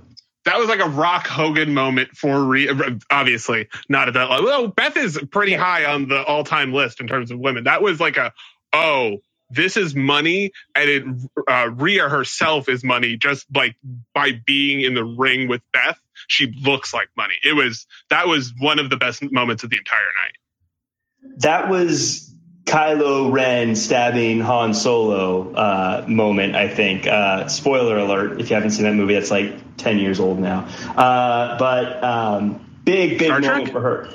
[0.44, 4.46] that was like a Rock Hogan moment for re- obviously not at that level.
[4.46, 7.64] Well, Beth is pretty high on the all time list in terms of women.
[7.64, 8.32] That was like a
[8.72, 9.18] oh
[9.50, 11.04] this is money and it
[11.48, 13.76] uh, Rhea herself is money just like
[14.14, 17.34] by being in the ring with Beth she looks like money.
[17.44, 21.38] It was that was one of the best moments of the entire night.
[21.40, 22.32] That was
[22.64, 27.06] Kylo Ren stabbing Han Solo uh, moment I think.
[27.06, 30.68] Uh, spoiler alert if you haven't seen that movie that's like 10 years old now.
[30.96, 33.72] Uh, but um, big big Star moment Trek?
[33.72, 34.08] for her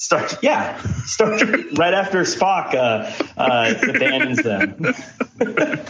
[0.00, 4.94] Star, yeah, Star Trek, right after Spock uh, uh, abandons them.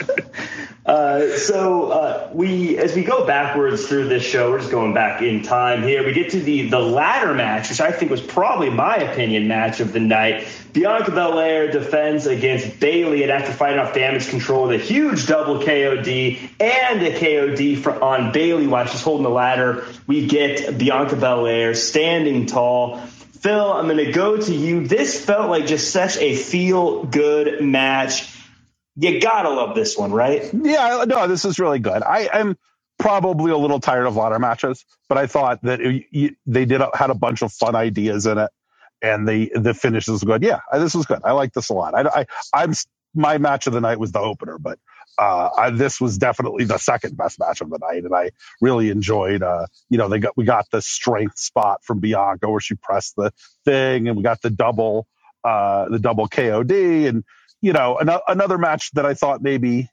[0.85, 5.23] uh, so uh, we, as we go backwards through this show, we're just going back
[5.23, 6.05] in time here.
[6.05, 9.79] We get to the the ladder match, which I think was probably my opinion match
[9.79, 10.49] of the night.
[10.73, 15.61] Bianca Belair defends against Bayley, and after fighting off damage control with a huge double
[15.61, 21.15] KOD and a KOD for, on Bayley while she's holding the ladder, we get Bianca
[21.15, 23.01] Belair standing tall.
[23.41, 24.87] Phil, I'm going to go to you.
[24.87, 28.35] This felt like just such a feel good match.
[28.97, 30.43] You gotta love this one, right?
[30.53, 32.03] Yeah, no, this is really good.
[32.03, 32.57] I am
[32.99, 36.83] probably a little tired of ladder matches, but I thought that it, you, they did
[36.95, 38.51] had a bunch of fun ideas in it,
[39.01, 40.43] and the the finish was good.
[40.43, 41.21] Yeah, this was good.
[41.25, 41.95] I like this a lot.
[41.95, 42.75] I, I am
[43.15, 44.79] my match of the night was the opener, but
[45.21, 48.91] uh, I, this was definitely the second best match of the night, and I really
[48.91, 49.45] enjoyed.
[49.45, 53.17] Uh, you know, they got we got the strength spot from Bianca where she pressed
[53.17, 53.33] the
[53.67, 55.09] thing, and we got the double
[55.45, 57.25] uh, the double KOD, and
[57.63, 59.89] you know, an- another match that I thought maybe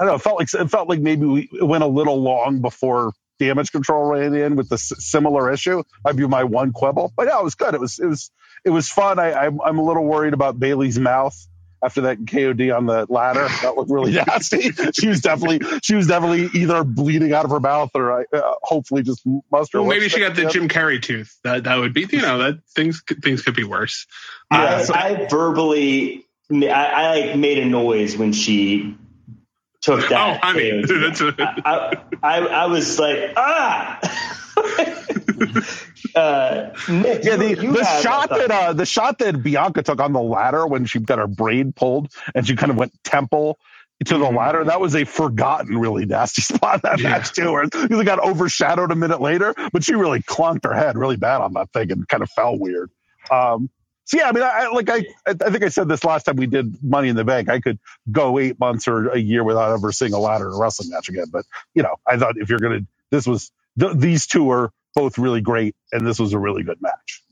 [0.00, 2.60] I don't know, it felt like it felt like maybe we went a little long
[2.60, 5.84] before damage control ran in with the s- similar issue.
[6.04, 7.74] Might be my one quibble, but yeah, it was good.
[7.74, 8.30] It was it was
[8.64, 9.18] it was fun.
[9.20, 11.36] I, I'm I'm a little worried about Bayley's mouth
[11.82, 13.46] after that KOD on the ladder.
[13.62, 14.70] That looked really nasty.
[14.92, 18.24] she was definitely she was definitely either bleeding out of her mouth or uh,
[18.62, 19.80] hopefully just mustard.
[19.80, 21.38] well, maybe she got the Jim Carrey tooth.
[21.44, 24.06] That that would be you know that things things could be worse.
[24.50, 28.96] I, Uh, so- I verbally, I, I like made a noise when she
[29.82, 30.12] took that.
[30.12, 31.00] Oh, I mean, KOD.
[31.00, 31.34] that's a-
[31.68, 34.00] I, I, I was like, ah.
[36.14, 40.00] uh, Nick, Yeah, the, you- you the shot that uh, the shot that Bianca took
[40.00, 43.58] on the ladder when she got her braid pulled and she kind of went temple
[44.04, 47.04] to the ladder, that was a forgotten, really nasty spot that Mm-hmm.
[47.04, 47.10] Yeah.
[47.10, 47.50] match too.
[47.52, 51.40] Where it got overshadowed a minute later, but she really clunked her head really bad
[51.40, 52.90] on that thing and kind of fell weird.
[53.30, 53.70] Um,
[54.04, 56.36] so yeah, I mean, I, I like I I think I said this last time
[56.36, 57.50] we did Money in the Bank.
[57.50, 57.78] I could
[58.10, 61.10] go eight months or a year without ever seeing a ladder in a wrestling match
[61.10, 61.26] again.
[61.30, 62.80] But you know, I thought if you're gonna,
[63.10, 66.82] this was th- these two are both really great, and this was a really good
[66.82, 67.22] match.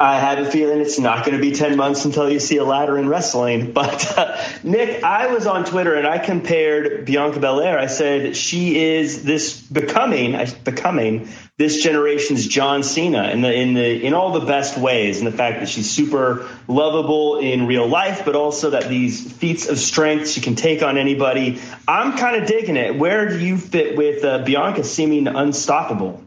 [0.00, 2.64] I have a feeling it's not going to be 10 months until you see a
[2.64, 3.72] ladder in wrestling.
[3.72, 7.78] But uh, Nick, I was on Twitter and I compared Bianca Belair.
[7.78, 14.06] I said she is this becoming, becoming this generation's John Cena in the in the
[14.06, 15.18] in all the best ways.
[15.18, 19.68] And the fact that she's super lovable in real life, but also that these feats
[19.68, 21.60] of strength she can take on anybody.
[21.86, 22.96] I'm kind of digging it.
[22.96, 26.22] Where do you fit with uh, Bianca seeming unstoppable?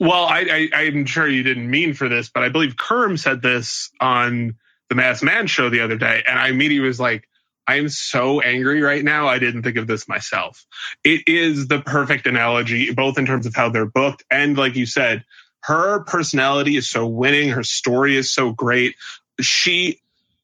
[0.00, 3.42] Well, I, I, I'm sure you didn't mean for this, but I believe Kerm said
[3.42, 4.56] this on
[4.88, 7.28] the Masked Man show the other day, and I immediately was like,
[7.68, 9.28] I am so angry right now.
[9.28, 10.66] I didn't think of this myself.
[11.04, 14.86] It is the perfect analogy, both in terms of how they're booked and, like you
[14.86, 15.24] said,
[15.62, 17.50] her personality is so winning.
[17.50, 18.96] Her story is so great.
[19.40, 20.00] She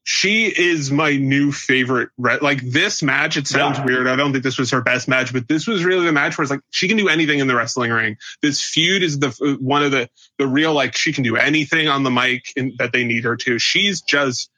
[0.09, 2.07] she is my new favorite.
[2.17, 3.83] Re- like this match, it sounds Yeah.
[3.83, 4.07] weird.
[4.07, 6.43] I don't think this was her best match, but this was really the match where
[6.43, 8.15] it's like she can do anything in the wrestling ring.
[8.41, 12.03] This feud is the one of the the real like she can do anything on
[12.03, 13.59] the mic in, that they need her to.
[13.59, 14.49] She's just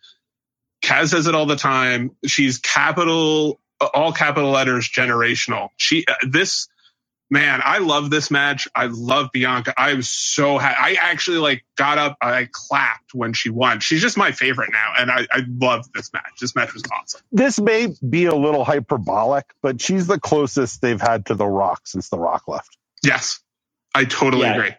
[0.84, 2.12] Kaz says it all the time.
[2.28, 5.70] She's capital all capital letters generational.
[5.78, 6.68] She uh, this
[7.30, 8.68] man, I love this match.
[8.76, 9.74] I love Bianca.
[9.78, 10.78] I was so happy.
[10.80, 12.18] I actually like got up.
[12.22, 13.80] I clapped when she won.
[13.80, 16.32] She's just my favorite now, and I, I love this match.
[16.42, 17.22] This match was awesome.
[17.32, 21.82] This may be a little hyperbolic, but she's the closest they've had to The Rock
[21.86, 22.78] since The Rock left.
[23.04, 23.40] Yes,
[23.94, 24.54] I totally Yeah.
[24.56, 24.74] agree.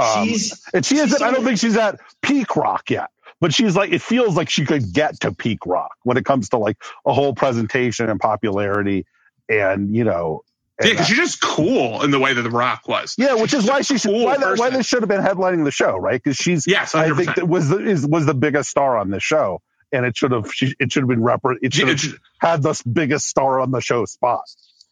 [0.00, 3.74] Um, She's and she isn't, I don't think she's at peak rock yet, but she's
[3.74, 6.76] like, it feels like she could get to peak rock when it comes to like
[7.04, 9.06] a whole presentation and popularity
[9.48, 12.86] and, you know, and, Yeah, because she's just cool in the way that The Rock
[12.86, 13.14] was.
[13.18, 15.64] yeah, which is why she should, Cool why, that, why this should have been headlining
[15.64, 16.22] the show, right?
[16.22, 17.16] Because she's, Yes, I 100%.
[17.16, 19.60] think that was the, is, was the biggest star on the show.
[19.92, 22.80] And it should have, she, it should have been repre- it should have had the
[22.92, 24.42] biggest star on the show spot.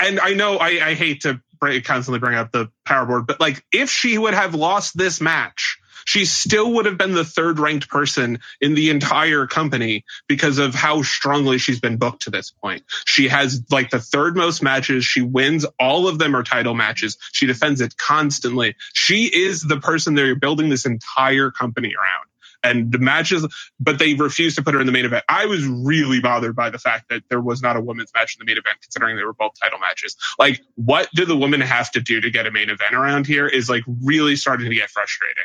[0.01, 3.38] and I know I, I hate to bring, constantly bring up the power board, but
[3.40, 7.58] like if she would have lost this match she still would have been the third
[7.58, 12.50] ranked person in the entire company because of how strongly she's been booked to this
[12.50, 12.84] point.
[13.04, 15.04] She has like the third most matches.
[15.04, 15.66] She wins.
[15.78, 17.18] All of them are title matches.
[17.32, 18.76] She defends it constantly.
[18.94, 22.26] She is the person they're building this entire company around
[22.62, 23.46] and the matches,
[23.78, 25.24] but they refused to put her in the main event.
[25.28, 28.44] I was really bothered by the fact that there was not a women's match in
[28.44, 30.16] the main event, considering they were both title matches.
[30.38, 33.46] Like, what do the women have to do to get a main event around here
[33.46, 35.44] is like really starting to get frustrating.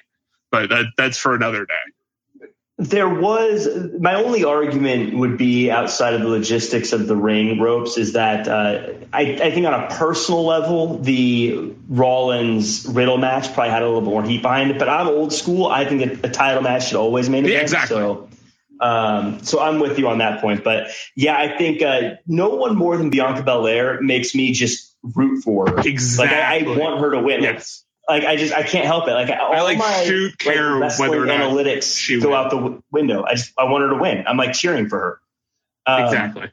[0.51, 2.45] But that, that's for another day.
[2.77, 3.67] There was
[3.99, 8.47] my only argument would be outside of the logistics of the ring ropes is that
[8.47, 13.85] uh, I, I, think on a personal level the Rollins Riddle match probably had a
[13.85, 14.79] little more heat behind it.
[14.79, 15.67] But I'm old school.
[15.67, 17.53] I think a, a title match should always main event.
[17.53, 17.97] Yeah, exactly.
[17.97, 18.29] So,
[18.79, 20.63] um, so I'm with you on that point.
[20.63, 25.43] But yeah, I think uh, no one more than Bianca Belair makes me just root
[25.43, 25.87] for her.
[25.87, 26.35] Exactly.
[26.35, 27.43] Like I, I want her to win.
[27.43, 29.13] Yes like I just I can't help it.
[29.13, 32.37] Like all I like my shoot care like, whether or not analytics she go wins.
[32.37, 33.23] out the w- window.
[33.23, 34.25] I just I want her to win.
[34.27, 35.21] I'm like cheering for her.
[35.85, 36.51] Um, exactly.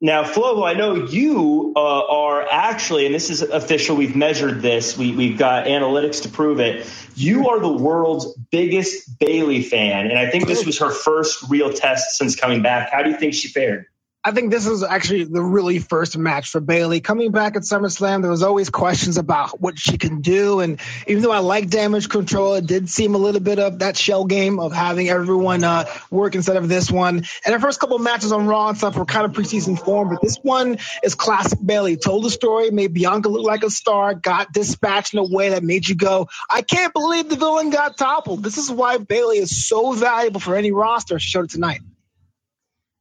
[0.00, 3.96] Now, Flo, I know you uh, are actually, and this is official.
[3.96, 4.98] We've measured this.
[4.98, 6.86] We, we've got analytics to prove it.
[7.14, 11.72] You are the world's biggest Bayley fan, and I think this was her first real
[11.72, 12.90] test since coming back.
[12.90, 13.86] How do you think she fared?
[14.26, 17.02] I think this is actually the really first match for Bayley.
[17.02, 20.60] Coming back at SummerSlam, there was always questions about what she can do.
[20.60, 23.98] And even though I like damage control, it did seem a little bit of that
[23.98, 27.26] shell game of having everyone uh, work instead of this one.
[27.44, 30.08] And her first couple of matches on Raw and stuff were kind of preseason form,
[30.08, 31.98] but this one is classic Bayley.
[31.98, 35.62] Told the story, made Bianca look like a star, got dispatched in a way that
[35.62, 38.42] made you go, I can't believe the villain got toppled.
[38.42, 41.18] This is why Bayley is so valuable for any roster.
[41.18, 41.82] She showed it tonight.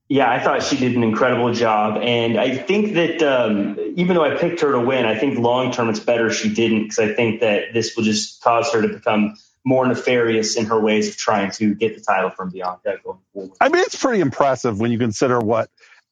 [0.09, 4.23] Yeah, I thought she did an incredible job, and I think that um, even though
[4.23, 7.13] I picked her to win, I think long term it's better she didn't because I
[7.13, 9.35] think that this will just cause her to become
[9.65, 13.57] more nefarious in her ways of trying to get the title from Bianca going forward.
[13.61, 15.69] I mean, it's pretty impressive when you consider what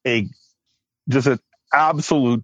[0.08, 0.28] a
[1.10, 1.40] just an
[1.74, 2.44] absolute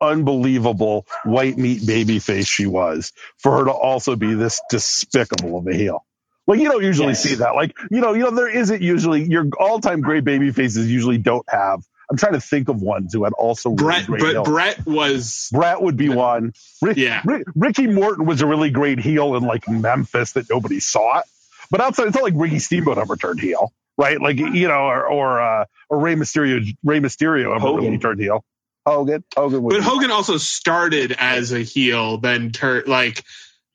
[0.00, 5.66] unbelievable white meat baby face she was for her to also be this despicable of
[5.66, 6.04] a heel.
[6.46, 7.22] Like you don't usually Yes.
[7.22, 7.54] see that.
[7.54, 11.44] Like you know, you know, there isn't usually your all-time great baby faces usually don't
[11.48, 11.80] have.
[12.10, 14.44] I'm trying to think of ones who had also really Brett, great but.
[14.44, 16.52] Brett was Brett would be one.
[16.82, 17.22] Rick, Yeah.
[17.24, 21.24] Rick- Ricky Morton was a really great heel in like Memphis that nobody saw it.
[21.70, 24.20] But outside, it's not like Ricky Steamboat ever turned heel, right?
[24.20, 27.84] Like you know, or or, uh, or Rey Mysterio, Rey Mysterio ever Hogan.
[27.84, 28.44] really turned heel.
[28.84, 33.22] Hogan, Hogan, would But Hogan also started as a heel, then turned like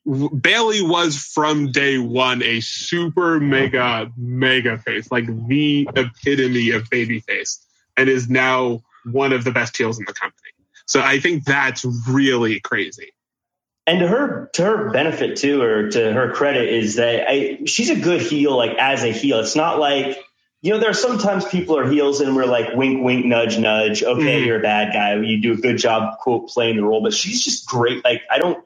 [0.06, 7.20] Bayley was from day one a super mega mega face, like the epitome of baby
[7.20, 7.64] face,
[7.96, 10.50] and is now one of the best heels in the company.
[10.86, 13.12] So I think that's really crazy.
[13.88, 17.90] And to her to her benefit too, or to her credit, is that I, she's
[17.90, 18.56] a good heel.
[18.56, 20.18] Like as a heel, it's not like
[20.62, 20.78] you know.
[20.78, 24.02] There are sometimes people are heels and we're like wink, wink, nudge, nudge.
[24.02, 24.46] Okay, Mhm.
[24.46, 25.16] you're a bad guy.
[25.20, 27.02] You do a good job, quote, playing the role.
[27.02, 28.04] But she's just great.
[28.04, 28.64] Like I don't.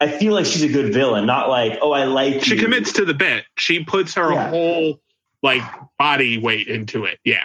[0.00, 2.42] I feel like she's a good villain, not like oh I like.
[2.42, 2.60] She you.
[2.62, 3.44] commits to the bit.
[3.56, 4.48] She puts her Yeah.
[4.50, 5.00] whole
[5.42, 5.62] like
[5.98, 7.18] body weight into it.
[7.24, 7.44] Yeah.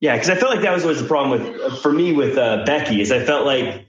[0.00, 2.64] Yeah, because I felt like that was always the problem with for me with uh,
[2.64, 3.86] Becky is I felt like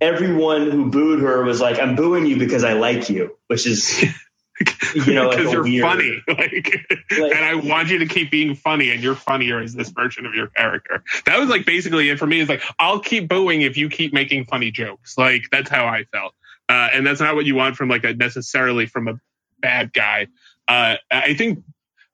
[0.00, 4.02] everyone who booed her was like I'm booing you because I like you, which is
[4.94, 8.30] you know because a you're weird- funny like, Like- and i want you to keep
[8.30, 12.08] being funny and you're funnier as this version of your character that was like basically
[12.08, 15.44] it for me is like i'll keep booing if you keep making funny jokes like
[15.52, 16.32] that's how i felt
[16.68, 19.14] uh, and that's not what you want from like a necessarily from a
[19.60, 20.26] bad guy
[20.68, 21.62] uh, i think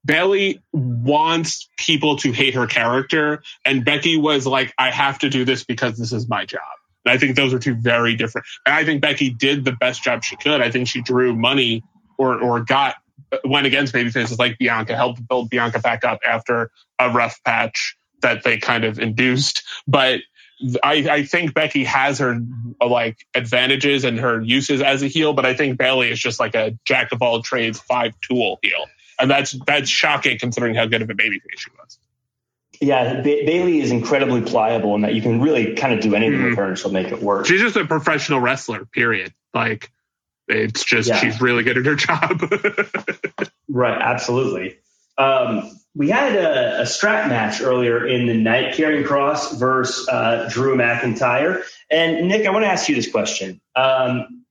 [0.04, 5.44] Bayley wants people to hate her character, and Becky was like, I have to do
[5.44, 6.60] this because this is my job.
[7.04, 8.46] And I think those are two very different.
[8.66, 10.60] And I think Becky did the best job she could.
[10.60, 11.82] I think she drew money
[12.18, 12.96] or or got
[13.44, 18.44] went against babyfaces like Bianca, helped build Bianca back up after a rough patch that
[18.44, 19.62] they kind of induced.
[19.86, 20.20] But
[20.82, 22.38] I, I think Becky has her
[22.80, 26.38] uh, like advantages and her uses as a heel, but I think Bayley is just
[26.40, 28.86] like a jack of all trades, five tool heel,
[29.18, 31.98] and that's that's shocking considering how good of a babyface she was.
[32.80, 36.42] Yeah, ba- Bayley is incredibly pliable in that you can really kind of do anything
[36.44, 37.46] with her and she'll make it work.
[37.46, 38.84] She's just a professional wrestler.
[38.86, 39.32] Period.
[39.54, 39.90] Like
[40.48, 41.16] it's just Yeah.
[41.20, 42.40] she's really good at her job.
[43.68, 44.76] Right, absolutely.
[45.16, 50.48] Um, we had a, a strap match earlier in the night, Karrion Kross versus uh,
[50.50, 51.62] Drew McIntyre.
[51.90, 53.60] And Nick, I want to ask you this question.
[53.76, 54.44] Um,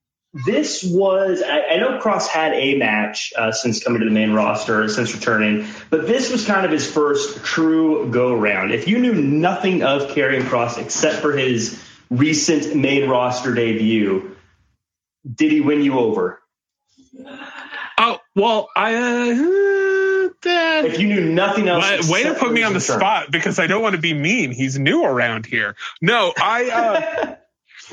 [0.46, 4.32] this was, I, I know Kross had a match uh, since coming to the main
[4.32, 8.72] roster, since returning, but this was kind of his first true go round.
[8.72, 14.36] If you knew nothing of Karrion Kross except for his recent main roster debut,
[15.30, 16.40] did he win you over?
[17.98, 18.94] Oh, Well, I.
[18.94, 19.71] Uh,
[20.84, 22.98] if you knew nothing else, way, way to put me on the term.
[22.98, 24.52] spot because I don't want to be mean.
[24.52, 25.76] He's new around here.
[26.00, 26.70] No, I.
[26.70, 27.36] Uh,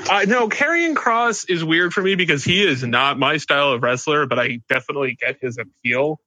[0.10, 3.82] uh, no, Karrion Kross is weird for me because he is not my style of
[3.82, 6.20] wrestler, but I definitely get his appeal,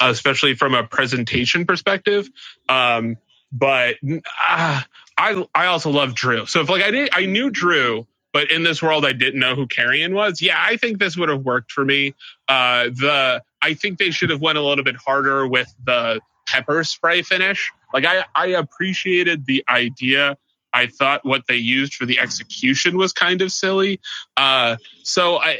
[0.00, 2.28] especially from a presentation perspective.
[2.68, 3.16] Um,
[3.52, 4.82] but uh,
[5.18, 6.46] I I also love Drew.
[6.46, 9.54] So if like I did I knew Drew, but in this world I didn't know
[9.54, 10.40] who Karrion was.
[10.40, 12.14] Yeah, I think this would have worked for me.
[12.48, 16.84] Uh, the I think they should have went a little bit harder with the pepper
[16.84, 17.72] spray finish.
[17.92, 20.36] Like I I appreciated the idea
[20.72, 24.00] I thought what they used for the execution was kind of silly.
[24.36, 25.58] Uh, so I,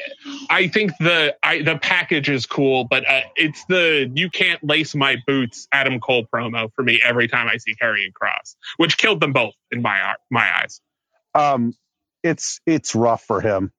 [0.49, 4.95] I think the I, the package is cool, but uh, it's the you can't lace
[4.95, 9.21] my boots Adam Cole promo for me every time I see Karrion Kross, which killed
[9.21, 10.81] them both in my my eyes.
[11.35, 11.75] Um,
[12.23, 13.73] it's it's rough for him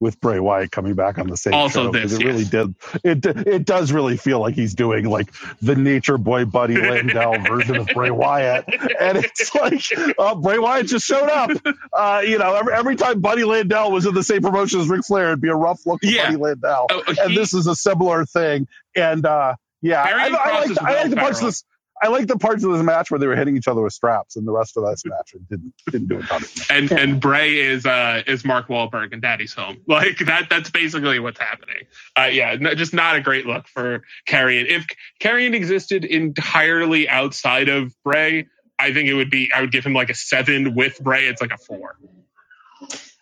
[0.00, 1.92] with Bray Wyatt coming back on the same also show.
[1.92, 2.26] This, it yes.
[2.26, 2.74] really did.
[3.04, 7.76] It it does really feel like he's doing like the Nature Boy Buddy Landell version
[7.76, 9.82] of Bray Wyatt, and it's like
[10.18, 11.50] uh, Bray Wyatt just showed up.
[11.92, 15.04] Uh, you know, every, every time Buddy Landell was in the same promotion as Ric
[15.04, 16.26] Flair, it'd be a rough look yeah.
[16.26, 18.68] Buddy Landell, oh, he, and this is a similar thing.
[18.94, 21.64] And uh, yeah, I, I, like I like to punch this.
[22.02, 24.36] I like the parts of this match where they were hitting each other with straps,
[24.36, 27.58] and the rest of this match didn't didn't do a ton of And and Bray
[27.58, 29.78] is uh is Mark Wahlberg and Daddy's Home.
[29.88, 31.86] Like that that's basically what's happening.
[32.16, 34.66] Uh, yeah, no, just not a great look for Karrion.
[34.68, 34.86] If
[35.20, 38.46] Karrion existed entirely outside of Bray,
[38.78, 40.74] I think it would be I would give him like a seven.
[40.74, 41.98] With Bray, it's like a four.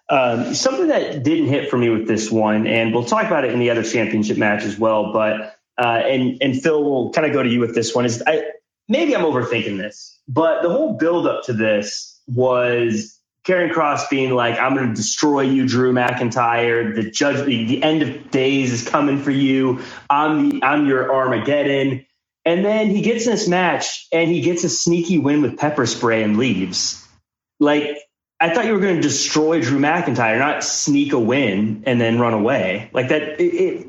[0.08, 3.52] Um, something that didn't hit for me with this one, and we'll talk about it
[3.52, 7.32] in the other championship match as well, but uh, and and Phil will kind of
[7.32, 8.04] go to you with this one.
[8.04, 8.42] Is I
[8.88, 14.30] maybe I'm overthinking this, but the whole build up to this was Karrion Kross being
[14.32, 16.94] like, I'm going to destroy you, Drew McIntyre.
[16.94, 19.80] The judge, the, end of days is coming for you.
[20.10, 22.06] I'm the, I'm your Armageddon.
[22.44, 25.86] And then he gets in this match and he gets a sneaky win with pepper
[25.86, 27.06] spray and leaves.
[27.60, 27.98] Like,
[28.40, 32.18] I thought you were going to destroy Drew McIntyre, not sneak a win and then
[32.18, 32.90] run away.
[32.92, 33.86] Like that, it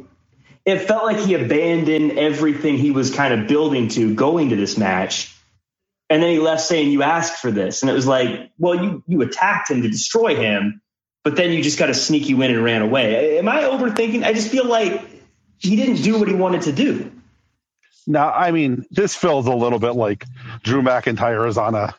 [0.67, 4.77] it felt like he abandoned everything he was kind of building to going to this
[4.77, 5.33] match.
[6.09, 7.81] And then he left saying, You asked for this.
[7.81, 10.81] And it was like, Well, you, you attacked him to destroy him,
[11.23, 13.37] but then you just got a sneaky win and ran away.
[13.37, 14.25] Am I overthinking?
[14.25, 15.01] I just feel like
[15.57, 17.13] he didn't do what he wanted to do.
[18.05, 20.25] Now, I mean, this feels a little bit like
[20.63, 21.95] Drew McIntyre is on a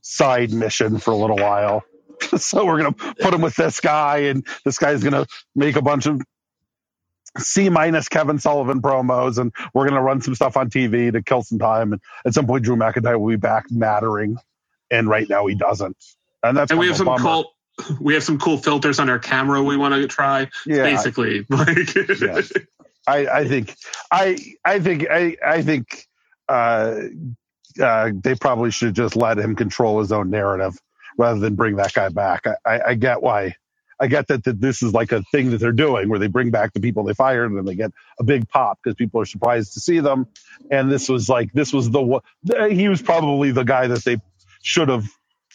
[0.00, 1.82] side mission for a little while.
[2.36, 5.26] so we're going to put him with this guy, and this guy's going to
[5.56, 6.20] make a bunch of
[7.38, 11.22] C minus Kevin Sullivan promos, and we're going to run some stuff on TV to
[11.22, 11.92] kill some time.
[11.92, 14.36] And at some point, Drew McIntyre will be back mattering,
[14.90, 15.96] and right now he doesn't.
[16.42, 17.52] And that's and we have some cool
[18.00, 20.48] we have some cool filters on our camera we want to try.
[20.64, 22.52] Yeah, basically, like yes.
[23.06, 23.76] I, I think
[24.10, 26.06] I I think I I think
[26.48, 27.00] uh,
[27.80, 30.78] uh, they probably should just let him control his own narrative
[31.18, 32.46] rather than bring that guy back.
[32.46, 33.54] I, I, I get why
[33.98, 36.50] I get that, that this is like a thing that they're doing where they bring
[36.50, 39.26] back the people they fired and then they get a big pop because people are
[39.26, 40.26] surprised to see them.
[40.70, 42.22] And this was like, this was the, one,
[42.70, 44.18] he was probably the guy that they
[44.62, 45.06] should have,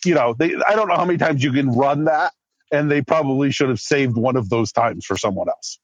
[0.05, 2.33] you know, they, I don't know how many times you can run that
[2.71, 5.79] and they probably should have saved one of those times for someone else.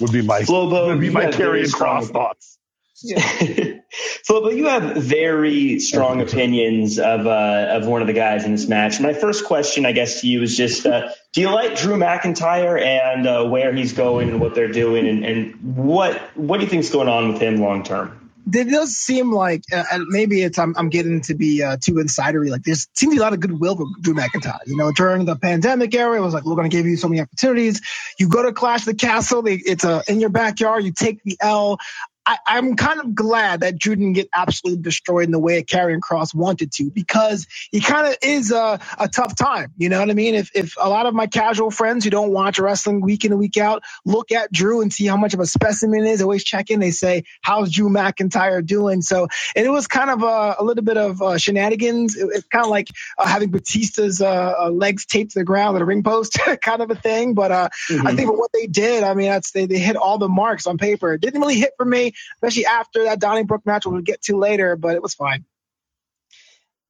[0.00, 2.58] Would be my, Flobo, would be my Karrion Kross thoughts.
[3.02, 3.80] Yeah.
[4.28, 8.68] but you have very strong opinions of uh, of one of the guys in this
[8.68, 9.00] match.
[9.00, 12.80] My first question, I guess, to you is just: uh, Do you like Drew McIntyre
[12.80, 16.70] and uh, where he's going and what they're doing, and, and what what do you
[16.70, 18.20] think is going on with him long term?
[18.52, 21.94] It does seem like, uh, and maybe it's I'm, I'm getting to be uh, too
[21.94, 22.50] insidery.
[22.50, 24.58] Like there seems to be a lot of goodwill for Drew McIntyre.
[24.66, 27.08] You know, during the pandemic era, it was like we're going to give you so
[27.08, 27.80] many opportunities.
[28.18, 30.84] You go to Clash the Castle, they, it's a in your backyard.
[30.84, 31.78] You take the L.
[32.26, 36.00] I, am kind of glad that Drew didn't get absolutely destroyed in the way Karrion
[36.00, 39.72] Kross wanted to, because he kind of is a, a tough time.
[39.76, 40.34] You know what I mean?
[40.34, 43.40] If, if a lot of my casual friends who don't watch wrestling week in and
[43.40, 46.44] week out look at Drew and see how much of a specimen he is, always
[46.44, 46.80] check in.
[46.80, 50.96] They say, "How's Drew McIntyre doing?" So it was kind of a, a little bit
[50.96, 52.16] of uh, shenanigans.
[52.16, 55.76] It, it's kind of like uh, having Batista's uh, uh, legs taped to the ground
[55.76, 57.34] at a ring post, kind of a thing.
[57.34, 58.06] But uh, mm-hmm.
[58.06, 60.78] I think what they did, I mean, that's they, they hit all the marks on
[60.78, 61.12] paper.
[61.12, 64.76] It didn't really hit for me especially after that Donnybrook match, we'll get to later,
[64.76, 65.44] but it was fine.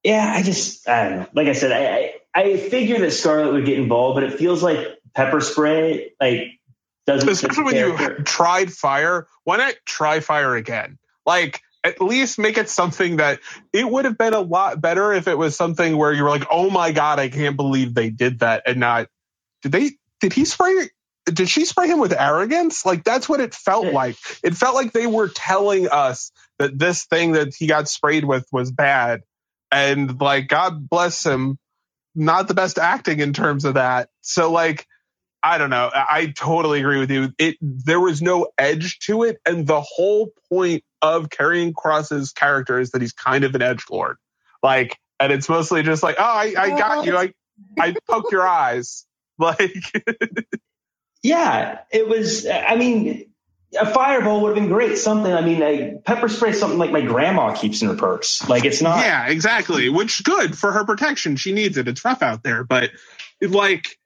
[0.03, 1.27] Yeah, I just, I don't know.
[1.33, 4.63] Like I said, I, I, I figured that Scarlett would get involved, but it feels
[4.63, 6.61] like pepper spray, like,
[7.07, 7.29] doesn't.
[7.29, 9.27] Especially when you tried fire.
[9.45, 10.99] Why not try fire again?
[11.25, 13.41] Like, at least make it something that
[13.73, 16.47] it would have been a lot better if it was something where you were like,
[16.51, 18.63] oh my God, I can't believe they did that.
[18.67, 19.09] And not,
[19.63, 20.89] did they, did he spray
[21.27, 22.85] did she spray him with arrogance?
[22.85, 24.17] Like that's what it felt like.
[24.43, 28.47] It felt like they were telling us that this thing that he got sprayed with
[28.53, 29.23] was bad.
[29.73, 31.59] And like God bless him,
[32.15, 34.09] not the best acting in terms of that.
[34.23, 34.87] So like
[35.43, 35.91] I don't know.
[35.95, 37.33] I totally agree with you.
[37.39, 42.81] It there was no edge to it, and the whole point of Karrion Kross's character
[42.81, 44.17] is that he's kind of an edge lord.
[44.63, 47.17] Like, and it's mostly just like, oh, I, I got you.
[47.17, 47.35] I
[47.79, 49.07] I poked your eyes.
[49.37, 49.93] Like,
[51.25, 52.47] yeah, it was.
[52.47, 53.31] I mean,
[53.81, 54.99] a fireball would have been great.
[54.99, 55.33] Something.
[55.33, 58.47] I mean, a pepper spray, something like my grandma keeps in her purse.
[58.47, 58.99] Like, it's not.
[58.99, 59.89] Yeah, exactly.
[59.89, 61.37] Which good for her protection.
[61.37, 61.89] She needs it.
[61.89, 62.91] It's rough out there, but
[63.41, 63.99] like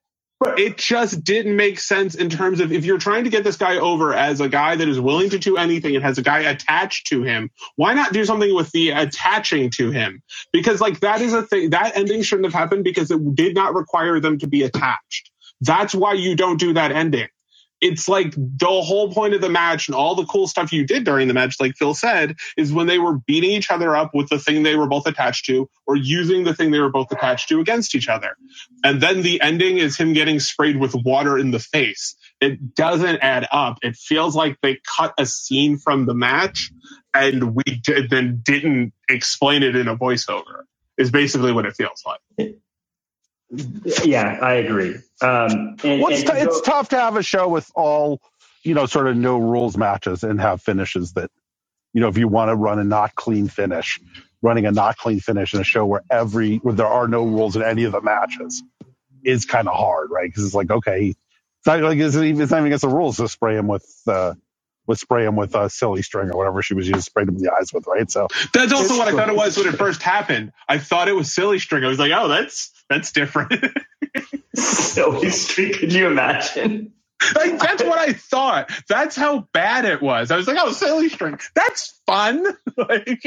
[0.57, 3.79] it just didn't make sense in terms of if you're trying to get this guy
[3.79, 7.09] over as a guy that is willing to do anything and has a guy attached
[7.09, 10.23] to him, why not do something with the attaching to him?
[10.53, 13.75] Because like that is a thing that ending shouldn't have happened because it did not
[13.75, 15.33] require them to be attached.
[15.61, 17.29] That's why you don't do that ending
[17.81, 21.05] it's like the whole point of the match and all the cool stuff you did
[21.05, 24.29] during the match, like Phil said, is when they were beating each other up with
[24.29, 27.49] the thing they were both attached to or using the thing they were both attached
[27.51, 28.37] to against each other.
[28.83, 32.17] And then the ending is him getting sprayed with water in the face.
[32.41, 33.79] It doesn't add up.
[33.83, 36.71] It feels like they cut a scene from the match
[37.15, 40.65] and we did, then didn't explain it in a voiceover,
[40.97, 42.59] is basically what it feels like.
[43.51, 44.97] Yeah, I agree.
[45.23, 48.21] Um, and, well, it's, t- it's tough to have a show with all,
[48.63, 51.31] you know, sort of no rules matches and have finishes that,
[51.93, 54.01] you know, if you want to run a not clean finish,
[54.43, 57.57] running a not clean finish in a show where every where there are no rules
[57.57, 58.63] in any of the matches
[59.25, 60.29] is kind of hard, right?
[60.29, 63.29] Because it's like, okay, it's not like it's, it's not even against the rules to
[63.29, 63.87] spray him with.
[64.07, 64.35] Uh,
[64.89, 67.43] with spray him with a silly string or whatever she was using, sprayed him in
[67.43, 68.11] the eyes with, right?
[68.11, 70.53] So that's also what I thought it was when it first happened.
[70.69, 71.85] I thought it was silly string.
[71.85, 73.53] I was like, oh, that's that's different.
[74.55, 75.75] silly string.
[75.75, 76.95] Could you imagine?
[77.35, 78.71] Like, that's what I thought.
[78.89, 80.31] That's how bad it was.
[80.31, 81.39] I was like, oh, silly string.
[81.55, 82.47] That's fun.
[82.77, 83.21] like,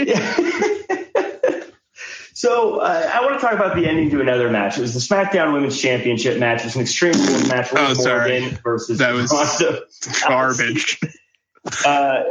[2.41, 4.77] So uh, I want to talk about the ending to another match.
[4.77, 6.61] It was the SmackDown Women's Championship match.
[6.61, 7.69] It was an Extreme Rules match.
[7.71, 8.39] Oh, Morgan sorry.
[8.63, 9.83] versus that was Ronda.
[10.27, 10.99] garbage.
[11.85, 12.23] Uh,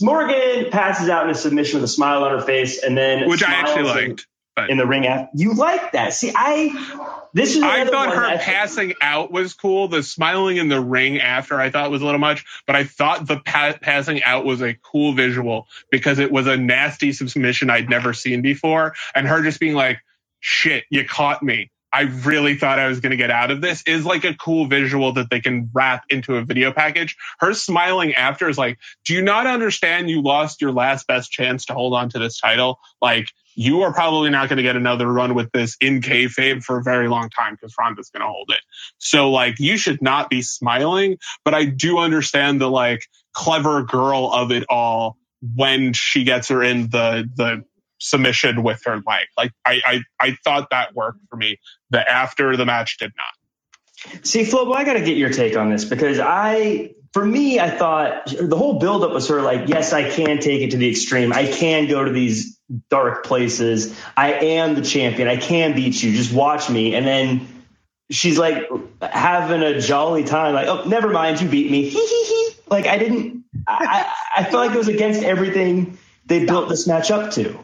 [0.00, 3.42] Morgan passes out in a submission with a smile on her face, and then which
[3.42, 4.26] I actually liked
[4.68, 5.06] in the ring.
[5.06, 5.30] After.
[5.34, 6.12] You like that?
[6.12, 7.62] See, I this is.
[7.62, 9.88] I thought her passing out was cool.
[9.88, 13.26] The smiling in the ring after I thought was a little much, but I thought
[13.26, 17.90] the pa- passing out was a cool visual because it was a nasty submission I'd
[17.90, 19.98] never seen before, and her just being like,
[20.40, 23.82] "Shit, you caught me." I really thought I was going to get out of this
[23.86, 27.16] is like a cool visual that they can wrap into a video package.
[27.40, 31.66] Her smiling after is like, do you not understand you lost your last best chance
[31.66, 32.78] to hold on to this title?
[33.02, 36.78] Like, you are probably not going to get another run with this in kayfabe for
[36.78, 38.60] a very long time because Ronda's going to hold it.
[38.98, 44.30] So, like, you should not be smiling, but I do understand the like clever girl
[44.32, 47.64] of it all when she gets her in the the
[48.00, 49.26] submission with her leg.
[49.36, 51.58] Like I, I, I thought that worked for me.
[51.90, 54.26] The after the match did not.
[54.26, 57.70] See, Flo, I got to get your take on this because I, for me, I
[57.70, 61.32] thought the whole buildup was her like, yes, I can take it to the extreme.
[61.32, 63.98] I can go to these dark places.
[64.16, 65.28] I am the champion.
[65.28, 66.12] I can beat you.
[66.12, 66.94] Just watch me.
[66.94, 67.64] And then
[68.10, 68.68] she's like
[69.02, 70.54] having a jolly time.
[70.54, 71.90] Like, oh, never mind, you beat me.
[72.68, 73.44] like I didn't.
[73.66, 77.58] I, I feel like it was against everything they built this match up to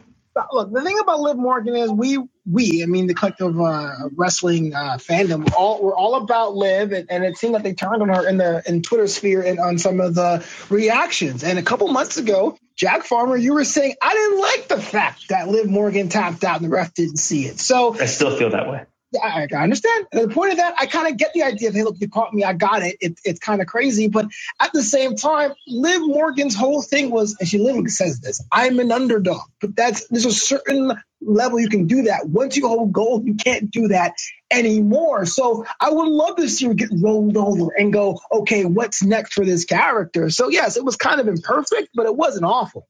[0.51, 2.19] look, the thing about Liv Morgan is we
[2.49, 7.09] we, I mean the collective uh, wrestling uh, fandom, all we're all about Liv, and,
[7.11, 9.77] and, it seemed like they turned on her in the in Twitter sphere and on
[9.77, 11.43] some of the reactions.
[11.43, 15.29] And a couple months ago, Jack Farmer, you were saying I didn't like the fact
[15.29, 17.59] that Liv Morgan tapped out and the ref didn't see it.
[17.59, 18.85] So I still feel that way.
[19.15, 20.07] I, I understand.
[20.11, 22.09] And the point of that, I kind of get the idea of, hey, look, you
[22.09, 22.97] caught me, I got it.
[22.99, 24.07] it it's kind of crazy.
[24.07, 24.27] But
[24.59, 28.79] at the same time, Liv Morgan's whole thing was, and she literally says this, I'm
[28.79, 29.49] an underdog.
[29.61, 30.91] But that's there's a certain
[31.21, 32.27] level you can do that.
[32.27, 34.13] Once you hold gold, you can't do that
[34.51, 35.25] anymore.
[35.25, 39.33] So I would love to see her get rolled over and go, okay, what's next
[39.33, 40.29] for this character?
[40.29, 42.87] So yes, it was kind of imperfect, but it wasn't awful.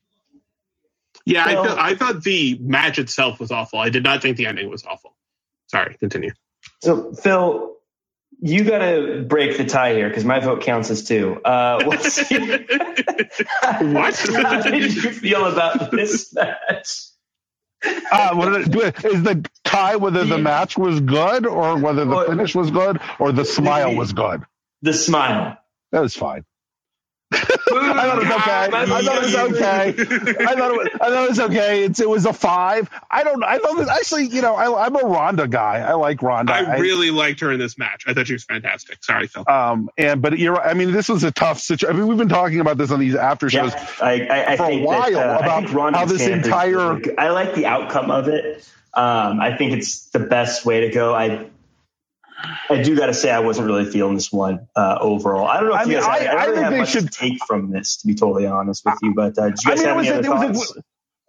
[1.26, 3.80] Yeah, so, I, th- I thought the match itself was awful.
[3.80, 5.14] I did not think the ending was awful.
[5.68, 6.32] Sorry, continue.
[6.82, 7.76] So, Phil,
[8.40, 11.42] you got to break the tie here because my vote counts as two.
[11.44, 12.06] Uh, what?
[14.18, 17.08] How did you feel about this match?
[18.12, 22.56] Uh, what do, is the tie whether the match was good or whether the finish
[22.56, 24.44] was good or the smile was good?
[24.82, 25.58] The smile.
[25.92, 26.44] That was fine.
[27.30, 28.70] I thought it was okay.
[28.74, 30.46] I thought it was okay.
[30.46, 31.84] I thought it was, I thought it was okay.
[31.84, 32.90] It's, it was a five.
[33.12, 33.44] I don't.
[33.44, 34.28] I thought it, actually.
[34.28, 35.80] You know, I, I'm a Ronda guy.
[35.80, 36.54] I like Ronda.
[36.54, 38.06] I really liked her in this match.
[38.08, 39.04] I thought she was fantastic.
[39.04, 39.44] Sorry, Phil.
[39.48, 40.60] Um, and but you're.
[40.60, 41.96] I mean, this was a tough situation.
[41.96, 44.58] I mean, we've been talking about this on these after shows Yeah, I, I, I
[44.58, 47.02] for a think while that, uh, about think how this entire.
[47.20, 48.66] I like the outcome of it.
[48.94, 51.14] Um, I think it's the best way to go.
[51.14, 51.50] I
[52.70, 55.48] I do got to say I wasn't really feeling this one uh, overall.
[55.48, 56.28] I don't know if I you mean, guys.
[56.28, 58.46] I- I, I really have they much should- to take from this, to be totally
[58.46, 59.14] honest with you.
[59.16, 60.74] But uh, do you I guys mean, have any a, other thoughts?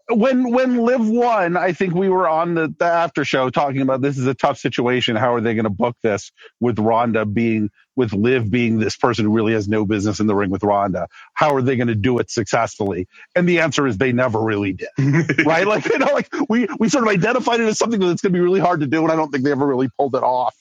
[0.09, 1.57] a, when when Liv won.
[1.57, 4.59] I think we were on the, the after show talking about this is a tough
[4.59, 5.17] situation.
[5.17, 9.27] How are they going to book this with Ronda being with Liv being this person
[9.27, 11.09] who really has no business in the ring with Ronda?
[11.35, 13.07] How are they going to do it successfully?
[13.35, 14.89] And the answer is they never really did.
[15.47, 15.67] right?
[15.67, 18.39] Like you know, like we we sort of identified it as something that's going to
[18.39, 20.57] be really hard to do, and I don't think they ever really pulled it off.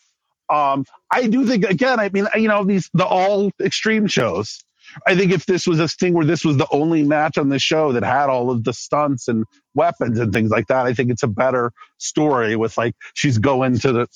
[0.50, 2.00] Um, I do think again.
[2.00, 4.64] I mean, you know, these the all extreme shows.
[5.06, 7.60] I think if this was a thing where this was the only match on the
[7.60, 9.45] show that had all of the stunts and
[9.76, 13.80] weapons and things like that, I think it's a better story with like she's going
[13.80, 14.08] to the,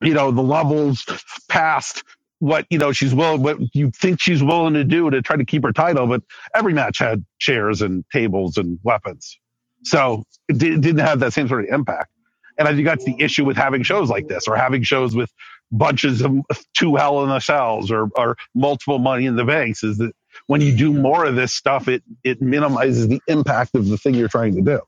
[0.00, 1.04] you know, the levels
[1.48, 2.04] past
[2.38, 5.44] what you know she's willing, what you think she's willing to do to try to
[5.44, 6.06] keep her title.
[6.08, 6.22] But
[6.54, 9.38] every match had chairs and tables and weapons,
[9.84, 12.10] so it di- didn't have that same sort of impact.
[12.58, 15.32] And I think that's the issue with having shows like this or having shows with
[15.70, 16.32] bunches of
[16.74, 20.12] two hell in the cells or, or multiple money in the banks is that
[20.46, 24.14] when you do more of this stuff, it, it minimizes the impact of the thing
[24.14, 24.80] you're trying to do.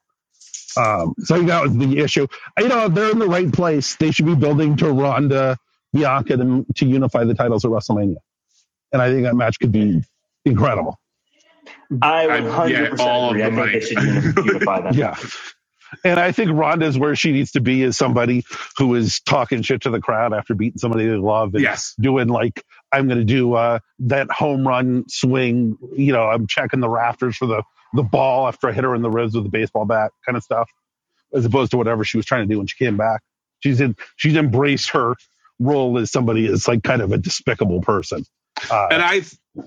[0.76, 2.26] Um, so that was the issue.
[2.58, 3.96] You know, they're in the right place.
[3.96, 5.56] They should be building to Ronda,
[5.92, 8.16] Bianca to, to unify the titles at WrestleMania.
[8.92, 10.02] And I think that match could be
[10.44, 10.98] incredible.
[12.02, 13.42] I I- 100 yeah, percent all of agree.
[13.44, 14.94] I them think they should unify that.
[14.94, 15.16] Yeah.
[16.02, 18.44] And I think Ronda's where she needs to be is somebody
[18.78, 21.94] who is talking shit to the crowd after beating somebody they love and Yes.
[22.00, 25.76] doing like, I'm going to do uh, that home run swing.
[25.96, 27.62] You know, I'm checking the rafters for the,
[27.94, 30.42] the ball after I hit her in the ribs with a baseball bat kind of
[30.42, 30.70] stuff,
[31.34, 33.22] as opposed to whatever she was trying to do when she came back.
[33.60, 35.16] She's in, she's embraced her
[35.60, 38.24] role as somebody as like kind of a despicable person.
[38.70, 39.22] Uh, And I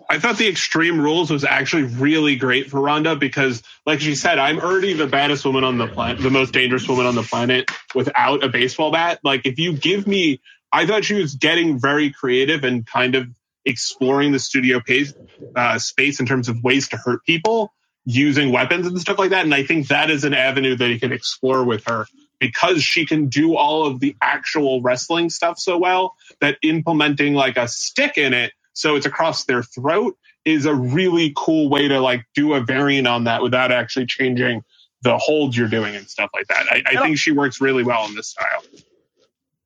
[0.09, 4.37] I thought the Extreme Rules was actually really great for Ronda because, like she said,
[4.37, 7.71] I'm already the baddest woman on the planet, the most dangerous woman on the planet
[7.95, 9.19] without a baseball bat.
[9.23, 10.41] Like, if you give me,
[10.73, 13.29] I thought she was getting very creative and kind of
[13.63, 15.13] exploring the studio pace,
[15.55, 17.73] uh, space in terms of ways to hurt people
[18.03, 19.45] using weapons and stuff like that.
[19.45, 22.07] And I think that is an avenue that you can explore with her
[22.39, 27.57] because she can do all of the actual wrestling stuff so well that implementing like
[27.57, 31.99] a stick in it so it's across their throat is a really cool way to
[31.99, 34.63] like do a variant on that without actually changing
[35.01, 36.65] the holds you're doing and stuff like that.
[36.69, 38.63] I, I think she works really well in this style.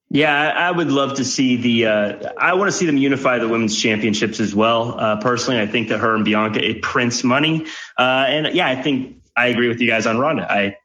[0.09, 1.85] Yeah, I I would love to see the.
[1.85, 4.99] Uh, I want to see them unify the women's championships as well.
[4.99, 7.65] Uh, personally, I think that her and Bianca it prints money,
[7.97, 10.51] uh, and yeah, I think I agree with you guys on Ronda.
[10.51, 10.75] I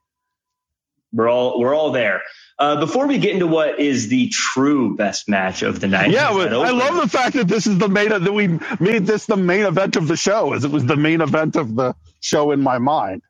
[1.17, 2.23] we're all we're all there.
[2.59, 6.31] Uh, before we get into what is the true best match of the night, Yeah,
[6.31, 8.49] I love the fact that this is the main that we
[8.81, 11.75] made this the main event of the show, as it was the main event of
[11.75, 13.23] the show in my mind.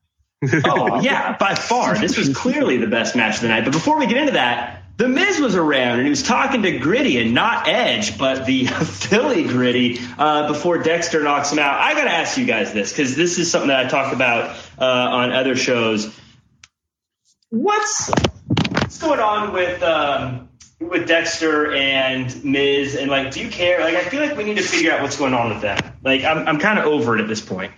[0.64, 1.98] Oh yeah, by far.
[1.98, 3.64] This was clearly the best match of the night.
[3.64, 6.78] But before we get into that, The Miz was around and he was talking to
[6.78, 8.66] Gritty and not Edge, but the
[9.10, 11.80] Philly Gritty uh, before Dexter knocks him out.
[11.80, 14.56] I got to ask you guys this because this is something that I talked about
[14.78, 16.14] uh, on other shows.
[17.56, 18.10] What's
[18.70, 20.48] what's going on with um,
[20.80, 23.80] with Dexter and Miz and like, do you care?
[23.80, 25.78] Like, I feel like we need to figure out what's going on with them.
[26.02, 27.72] Like, I'm I'm kind of over it at this point.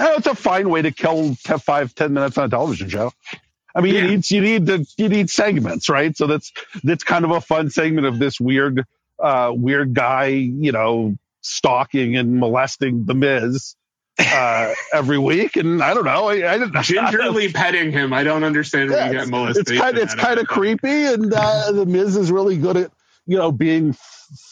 [0.00, 3.12] Oh, it's a fine way to kill five, ten minutes on a television show.
[3.74, 4.02] I mean, Yeah.
[4.02, 6.16] you need you need the you need segments, right?
[6.16, 6.52] So that's
[6.84, 8.84] that's kind of a fun segment of this weird,
[9.22, 13.76] uh, weird guy, you know, stalking and molesting the Miz
[14.18, 18.12] uh, every week, and I don't know, I, I didn't Gingerly petting him.
[18.12, 19.68] I don't understand when Yeah, you get molested.
[19.70, 22.90] it's kind of it's kind of creepy, and uh, the Miz is really good at
[23.26, 23.94] you know being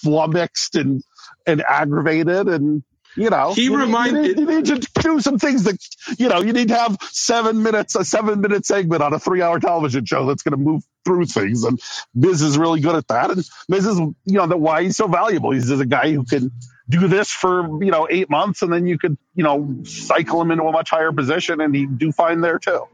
[0.03, 1.03] flummoxed and
[1.47, 2.83] and aggravated, and
[3.17, 5.79] you know He you, need- reminded- you, need, you need to do some things that
[6.19, 9.43] you know you need to have seven minutes a seven minute segment on a three
[9.43, 11.81] hour television show that's going to move through things, and
[12.14, 15.07] Miz is really good at that, and Miz is you know that why he's so
[15.09, 15.51] valuable.
[15.53, 16.51] He's just a guy who can
[16.89, 20.51] do this for you know eight months, and then you could you know cycle him
[20.51, 22.87] into a much higher position, and he do fine there too.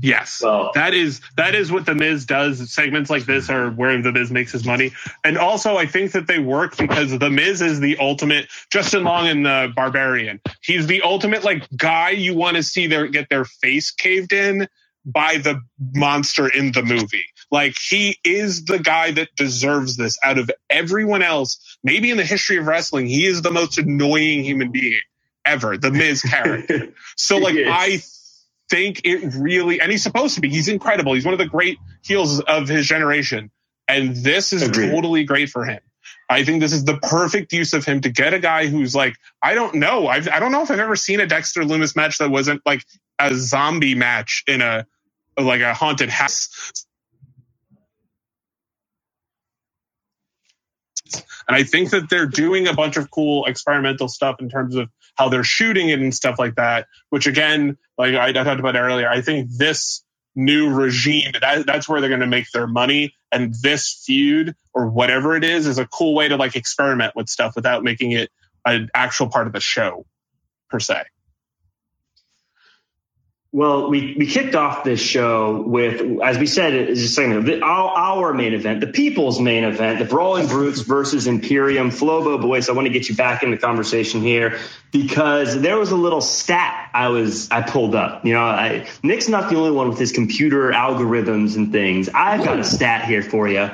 [0.00, 2.72] Yes, Well- that is that is what the Miz does.
[2.72, 4.92] Segments like this are where the Miz makes his money,
[5.24, 8.48] and also I think that they work because the Miz is the ultimate.
[8.72, 13.08] Justin Long and the Barbarian, he's the ultimate like guy you want to see their
[13.08, 14.68] get their face caved in
[15.04, 15.60] by the
[15.94, 17.24] monster in the movie.
[17.50, 21.78] Like he is the guy that deserves this out of everyone else.
[21.84, 25.00] Maybe in the history of wrestling, he is the most annoying human being
[25.46, 26.90] ever, the Miz character.
[27.16, 28.02] so like I
[28.70, 30.50] think it really and he's supposed to be.
[30.50, 31.14] He's incredible.
[31.14, 33.50] He's one of the great heels of his generation.
[33.88, 34.90] And this is Agreed.
[34.90, 35.80] totally great for him.
[36.30, 39.14] I think this is the perfect use of him to get a guy who's like,
[39.42, 40.08] I don't know.
[40.08, 42.84] I've, I don't know if I've ever seen a Dexter Lumis match that wasn't like
[43.20, 44.86] a zombie match in a,
[45.40, 46.86] like a haunted house.
[51.14, 54.90] And I think that they're doing a bunch of cool experimental stuff in terms of
[55.14, 58.76] how they're shooting it and stuff like that, which again, like I, I talked about
[58.76, 60.04] earlier, I think this
[60.36, 63.14] new regime, that, that's where they're going to make their money.
[63.32, 67.28] And this feud or whatever it is is a cool way to like experiment with
[67.28, 68.30] stuff without making it
[68.64, 70.06] an actual part of the show
[70.70, 71.02] per se.
[73.50, 78.34] Well, we, we kicked off this show with, as we said, just saying our, our
[78.34, 81.90] main event, the people's main event, the Brawling Brutes versus Imperium.
[81.90, 84.58] Flobo Boyce, I want to get you back in the conversation here
[84.92, 88.26] because there was a little stat I was I pulled up.
[88.26, 92.10] You know, I, Nick's not the only one with his computer algorithms and things.
[92.10, 93.70] I've got a stat here for you.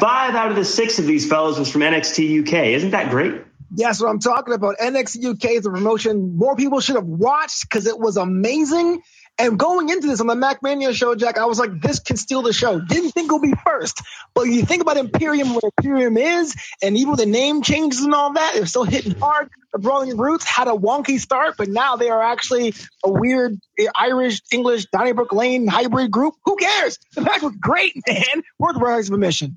[0.00, 2.66] Five out of the six of these fellows was from NXT UK.
[2.74, 3.42] Isn't that great?
[3.74, 4.76] Yes, what I'm talking about.
[4.78, 9.02] NXT UK is a promotion more people should have watched because it was amazing.
[9.38, 12.42] And going into this on the MacMania show, Jack, I was like, this can steal
[12.42, 12.80] the show.
[12.80, 14.02] Didn't think it'll be first.
[14.34, 18.34] But you think about Imperium, what Imperium is, and even the name changes and all
[18.34, 19.48] that, they're still hitting hard.
[19.72, 23.58] The Brawling Brutes had a wonky start, but now they are actually a weird
[23.94, 26.34] Irish, English, Donnybrook Lane hybrid group.
[26.44, 26.98] Who cares?
[27.14, 28.42] The match was great, man.
[28.58, 29.56] Worth the price of admission.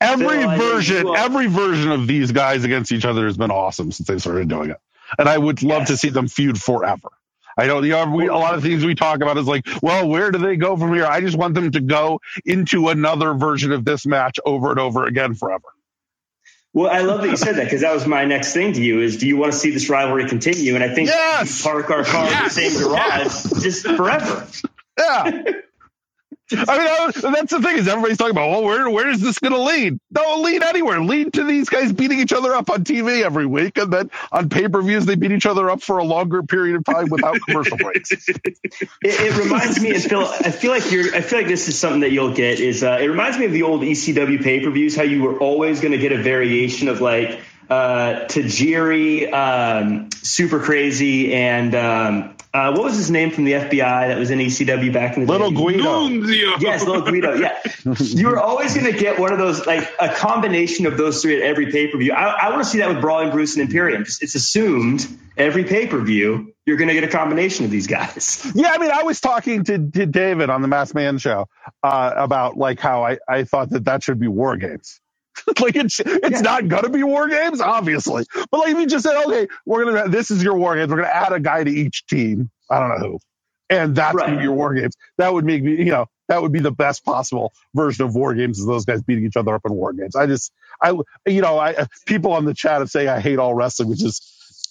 [0.00, 4.08] Every Phil, version, every version of these guys against each other has been awesome since
[4.08, 4.78] they started doing it,
[5.18, 5.88] and I would love yes.
[5.88, 7.10] to see them feud forever.
[7.56, 10.08] I don't, you know, we, a lot of things we talk about is like, well,
[10.08, 11.04] where do they go from here?
[11.04, 15.04] I just want them to go into another version of this match over and over
[15.04, 15.68] again forever.
[16.72, 19.00] Well, I love that you said that because that was my next thing to you
[19.00, 20.76] is do you want to see this rivalry continue?
[20.76, 21.62] And I think yes!
[21.62, 22.56] park our car yes!
[22.56, 23.62] in the same garage yes!
[23.62, 24.46] just forever.
[24.96, 25.42] Yeah.
[26.52, 29.52] I mean, that's the thing is everybody's talking about, well, where where is this going
[29.52, 29.98] to lead?
[30.12, 31.00] Don't lead anywhere.
[31.00, 34.48] Lead to these guys beating each other up on TV every week, and then on
[34.48, 37.38] pay per views they beat each other up for a longer period of time without
[37.48, 38.10] commercial breaks.
[38.12, 38.40] It,
[39.02, 41.14] it, reminds me, and Phil, I feel like you're.
[41.14, 42.60] I feel like this is something that you'll get.
[42.60, 44.96] Is uh, it reminds me of the old ECW pay per views?
[44.96, 47.40] How you were always going to get a variation of like
[47.70, 54.08] uh, Tajiri, um, Super Crazy, and um, uh, what was his name from the FBI
[54.08, 55.32] that was in ECW back in the day?
[55.32, 55.56] Little day?
[55.56, 56.56] Guido.
[56.58, 57.34] Yes, Little Guido.
[57.34, 57.56] Yeah,
[58.00, 61.36] you were always going to get one of those, like a combination of those three
[61.36, 62.12] at every pay per view.
[62.12, 64.02] I, I want to see that with Brawling Brutes and Imperium.
[64.02, 68.44] It's assumed every pay per view you're going to get a combination of these guys.
[68.54, 71.46] Yeah, I mean, I was talking to, to David on the Masked Man show
[71.82, 75.00] uh, about like how I, I thought that that should be war games.
[75.60, 76.40] like it's it's yeah.
[76.40, 78.24] not gonna be war games, obviously.
[78.50, 80.98] But like if you just said, okay, we're gonna this is your war games, we're
[80.98, 82.50] gonna add a guy to each team.
[82.70, 83.18] I don't know who.
[83.68, 84.36] And that's right.
[84.36, 84.96] be your war games.
[85.18, 88.34] That would make me, you know, that would be the best possible version of war
[88.34, 90.16] games is those guys beating each other up in war games.
[90.16, 90.52] I just
[90.82, 90.90] I
[91.26, 94.20] you know, I people on the chat have saying I hate all wrestling, which is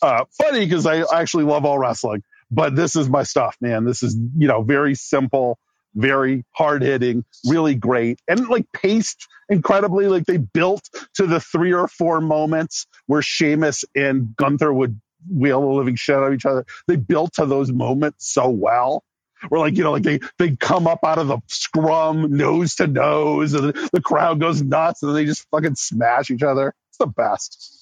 [0.01, 2.24] uh, funny because I actually love all wrestling.
[2.51, 3.86] But this is my stuff, man.
[3.86, 5.60] This is, you know, very simple
[6.00, 10.08] very hard hitting, really great, and like paced incredibly.
[10.08, 15.62] Like they built to the three or four moments where Sheamus and Gunther would wheel
[15.62, 16.66] the living shit out of each other.
[16.88, 19.04] They built to those moments so well.
[19.47, 22.88] Where like you know like they they come up out of the scrum nose to
[22.88, 26.74] nose and the, the crowd goes nuts and they just fucking smash each other.
[26.89, 27.78] It's the best.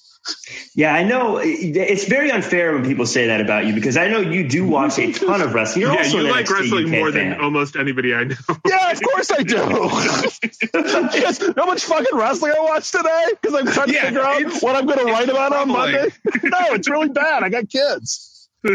[0.74, 4.20] Yeah, I know it's very unfair when people say that about you because I know
[4.20, 5.82] you do watch a ton of wrestling.
[5.82, 7.30] You're yeah, also you like NXT wrestling UK more fan.
[7.30, 8.36] than almost anybody I know.
[8.66, 9.56] Yeah, of course I do.
[11.18, 13.24] yes, how much fucking wrestling I watched today?
[13.30, 16.08] Because I'm trying to yeah, figure out what I'm going to write about on Monday.
[16.42, 17.42] no, it's really bad.
[17.42, 18.48] I got kids.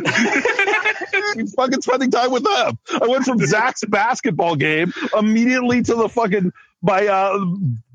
[1.55, 2.79] fucking spending time with them.
[3.01, 6.51] I went from Zach's basketball game immediately to the fucking
[6.81, 7.45] my uh,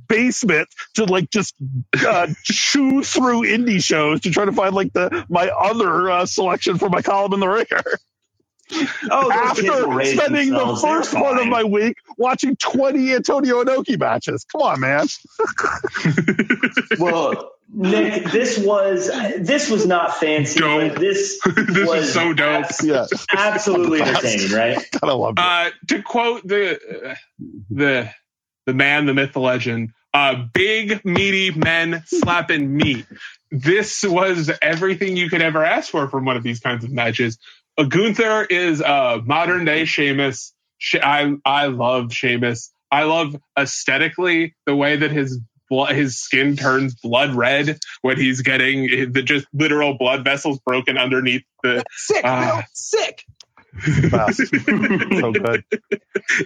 [0.09, 1.55] basement to like just
[2.07, 6.79] uh, chew through indie shows to try to find like the my other uh, selection
[6.79, 7.83] for my column in the Ringer.
[9.11, 14.45] Oh, after spending the first part of my week watching 20 Antonio Inoki matches.
[14.53, 15.07] Come on, man.
[16.99, 20.61] well, Nick, this was this was not fancy.
[20.61, 20.99] Dope.
[20.99, 22.65] This, this was so dope.
[22.65, 23.07] Abs- yeah.
[23.35, 24.87] absolutely entertaining, right?
[25.03, 25.41] I love it.
[25.41, 27.15] Uh, to quote the uh,
[27.71, 28.11] the
[28.67, 33.07] the man, the myth, the legend uh, big, meaty men slapping meat.
[33.51, 37.39] This was everything you could ever ask for from one of these kinds of matches.
[37.77, 40.53] Uh, Gunther is a modern day Sheamus.
[40.95, 42.73] I I love Sheamus.
[42.91, 48.43] I love aesthetically the way that his blood, his skin turns blood red when he's
[48.43, 51.85] getting the just literal blood vessels broken underneath the.
[51.91, 52.23] Sick.
[52.23, 53.25] Bill, sick.
[54.11, 54.39] Best.
[54.67, 55.65] so good.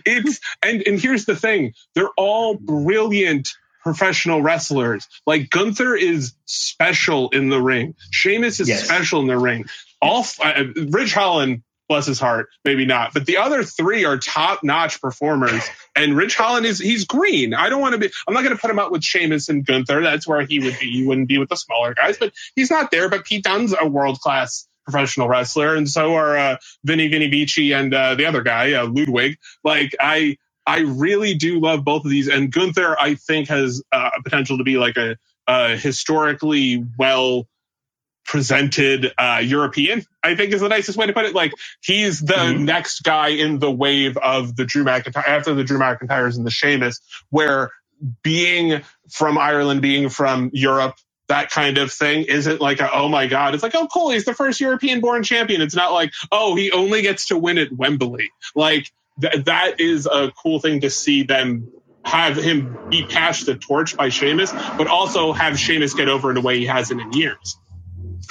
[0.07, 1.74] it's and and here's the thing.
[1.95, 3.49] They're all brilliant
[3.83, 5.09] professional wrestlers.
[5.26, 7.95] Like gunther is special in the ring.
[8.11, 8.85] Sheamus is Yes.
[8.85, 9.64] special in the ring.
[10.01, 14.16] All f- uh, Ridge Holland bless his heart maybe not but the other three are
[14.16, 15.62] top notch performers
[15.95, 17.53] and Ridge Holland is he's green.
[17.53, 19.66] I don't want to be i'm not going to put him out with Sheamus and
[19.66, 20.01] gunther.
[20.01, 20.87] That's where he would be.
[20.87, 23.87] You wouldn't be with the smaller guys but he's not there but pete dunne's a
[23.87, 28.43] world class professional wrestler and so are uh, Vinny Vinny Vinci and uh, the other
[28.43, 29.39] guy, uh, Ludwig.
[29.64, 34.11] Like I, I really do love both of these, and Gunther I think has uh,
[34.18, 35.16] a potential to be like a,
[35.47, 37.49] a historically well
[38.24, 40.05] presented uh, European.
[40.22, 41.35] I think is the nicest way to put it.
[41.35, 41.53] Like
[41.83, 42.61] he's the Mhm.
[42.61, 46.51] next guy in the wave of the Drew McIntyre after the Drew McIntyres and the
[46.51, 47.70] Sheamus, where
[48.22, 50.95] being from Ireland, being from Europe,
[51.29, 54.25] that kind of thing isn't like a, oh my god it's like oh cool he's
[54.25, 57.73] the first european born champion it's not like oh he only gets to win at
[57.73, 61.68] wembley like th- that is a cool thing to see them
[62.05, 66.37] have him be passed the torch by Sheamus, but also have Sheamus get over in
[66.37, 67.59] a way he hasn't in years.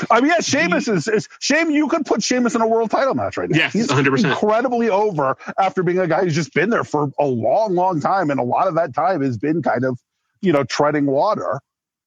[0.09, 1.73] I mean, yeah, Sheamus is, is Sheamus.
[1.73, 3.57] You could put Sheamus in a world title match right now.
[3.57, 4.23] Yes, he's 100%.
[4.23, 8.29] incredibly over after being a guy who's just been there for a long, long time,
[8.29, 9.99] and a lot of that time has been kind of,
[10.41, 11.59] you know, treading water.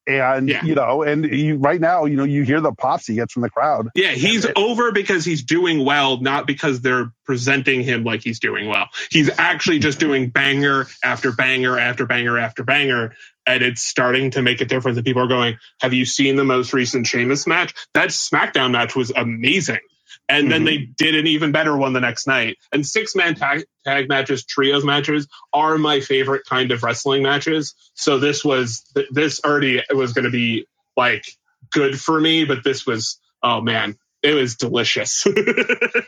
[0.07, 0.65] And Yeah.
[0.65, 3.43] you know, and you, right now, you know, you hear the pops he gets from
[3.43, 3.89] the crowd.
[3.95, 8.69] Yeah, he's over because he's doing well, not because they're presenting him like he's doing
[8.69, 8.89] well.
[9.11, 13.15] He's actually just doing banger after banger after banger after banger.
[13.47, 14.97] And it's starting to make a difference.
[14.99, 17.75] And people are going, Have you seen the most recent Sheamus match?
[17.95, 19.81] That SmackDown match was amazing.
[20.29, 20.65] And then Mhm.
[20.67, 22.57] they did an even better one the next night.
[22.73, 27.75] And six man tag, tag matches, trios matches are my favorite kind of wrestling matches.
[27.95, 30.67] So this was, this already was going to be
[30.97, 31.25] like
[31.73, 35.27] good for me, but this was, oh man, it was delicious.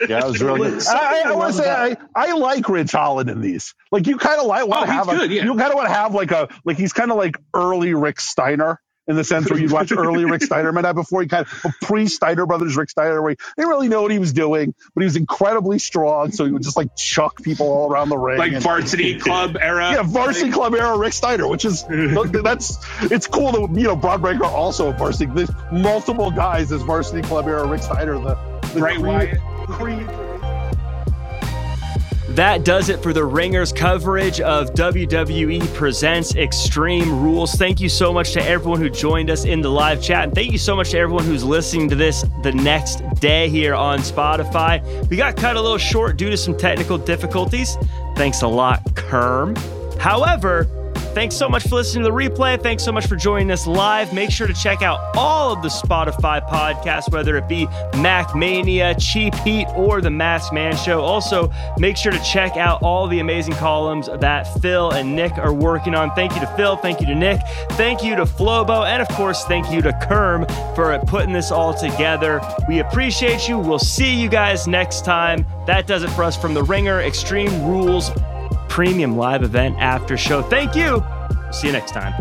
[0.09, 0.87] Yeah, it was really good.
[0.87, 3.75] I, I, I want to say I, I like Ridge Holland in these.
[3.91, 5.43] Like you kind of like want Oh, to he's have a, yeah.
[5.45, 8.21] you kind of want to have like a like he's kind of like early Rick
[8.21, 11.75] Steiner in the sense where you watch early Rick Steiner, that before he kind of
[11.83, 15.01] pre Steiner Brothers Rick Steiner, where he didn't really know what he was doing, but
[15.01, 18.39] he was incredibly strong, so he would just like chuck people all around the ring.
[18.39, 19.93] like and- varsity club era.
[19.93, 21.85] yeah, varsity club era Rick Steiner, which is
[22.43, 25.31] that's it's cool that you know Broad Breaker also a varsity.
[25.35, 28.15] There's multiple guys as varsity club era Rick Steiner.
[28.19, 28.35] The,
[28.75, 29.41] the Bray Creed- Wyatt.
[29.69, 30.26] Creed-
[32.37, 37.55] That does it for the Ringers coverage of WWE Presents Extreme Rules.
[37.55, 40.25] Thank you so much to everyone who joined us in the live chat.
[40.25, 43.75] And thank you so much to everyone who's listening to this the next day here
[43.75, 45.09] on Spotify.
[45.09, 47.79] We got cut a little short due to some technical difficulties.
[48.17, 49.57] Thanks a lot, Kerm.
[49.99, 50.69] However,
[51.17, 52.63] Thanks so much for listening to the replay.
[52.63, 54.13] Thanks so much for joining us live.
[54.13, 58.95] Make sure to check out all of the Spotify podcasts, whether it be Mac Mania,
[58.97, 61.01] Cheap Heat, or The Masked Man Show.
[61.01, 65.55] Also, make sure to check out all the amazing columns that Phil and Nick are
[65.55, 66.11] working on.
[66.11, 66.77] Thank you to Phil.
[66.77, 67.41] Thank you to Nick.
[67.71, 68.87] Thank you to Flobo.
[68.87, 70.47] And of course, thank you to Kerm
[70.77, 72.43] for putting this all together.
[72.69, 73.59] We appreciate you.
[73.59, 75.47] We'll see you guys next time.
[75.67, 78.11] That does it for us from The Ringer Extreme Rules
[78.77, 80.43] premium live event after show.
[80.43, 81.03] Thank you.
[81.51, 82.13] See you next time.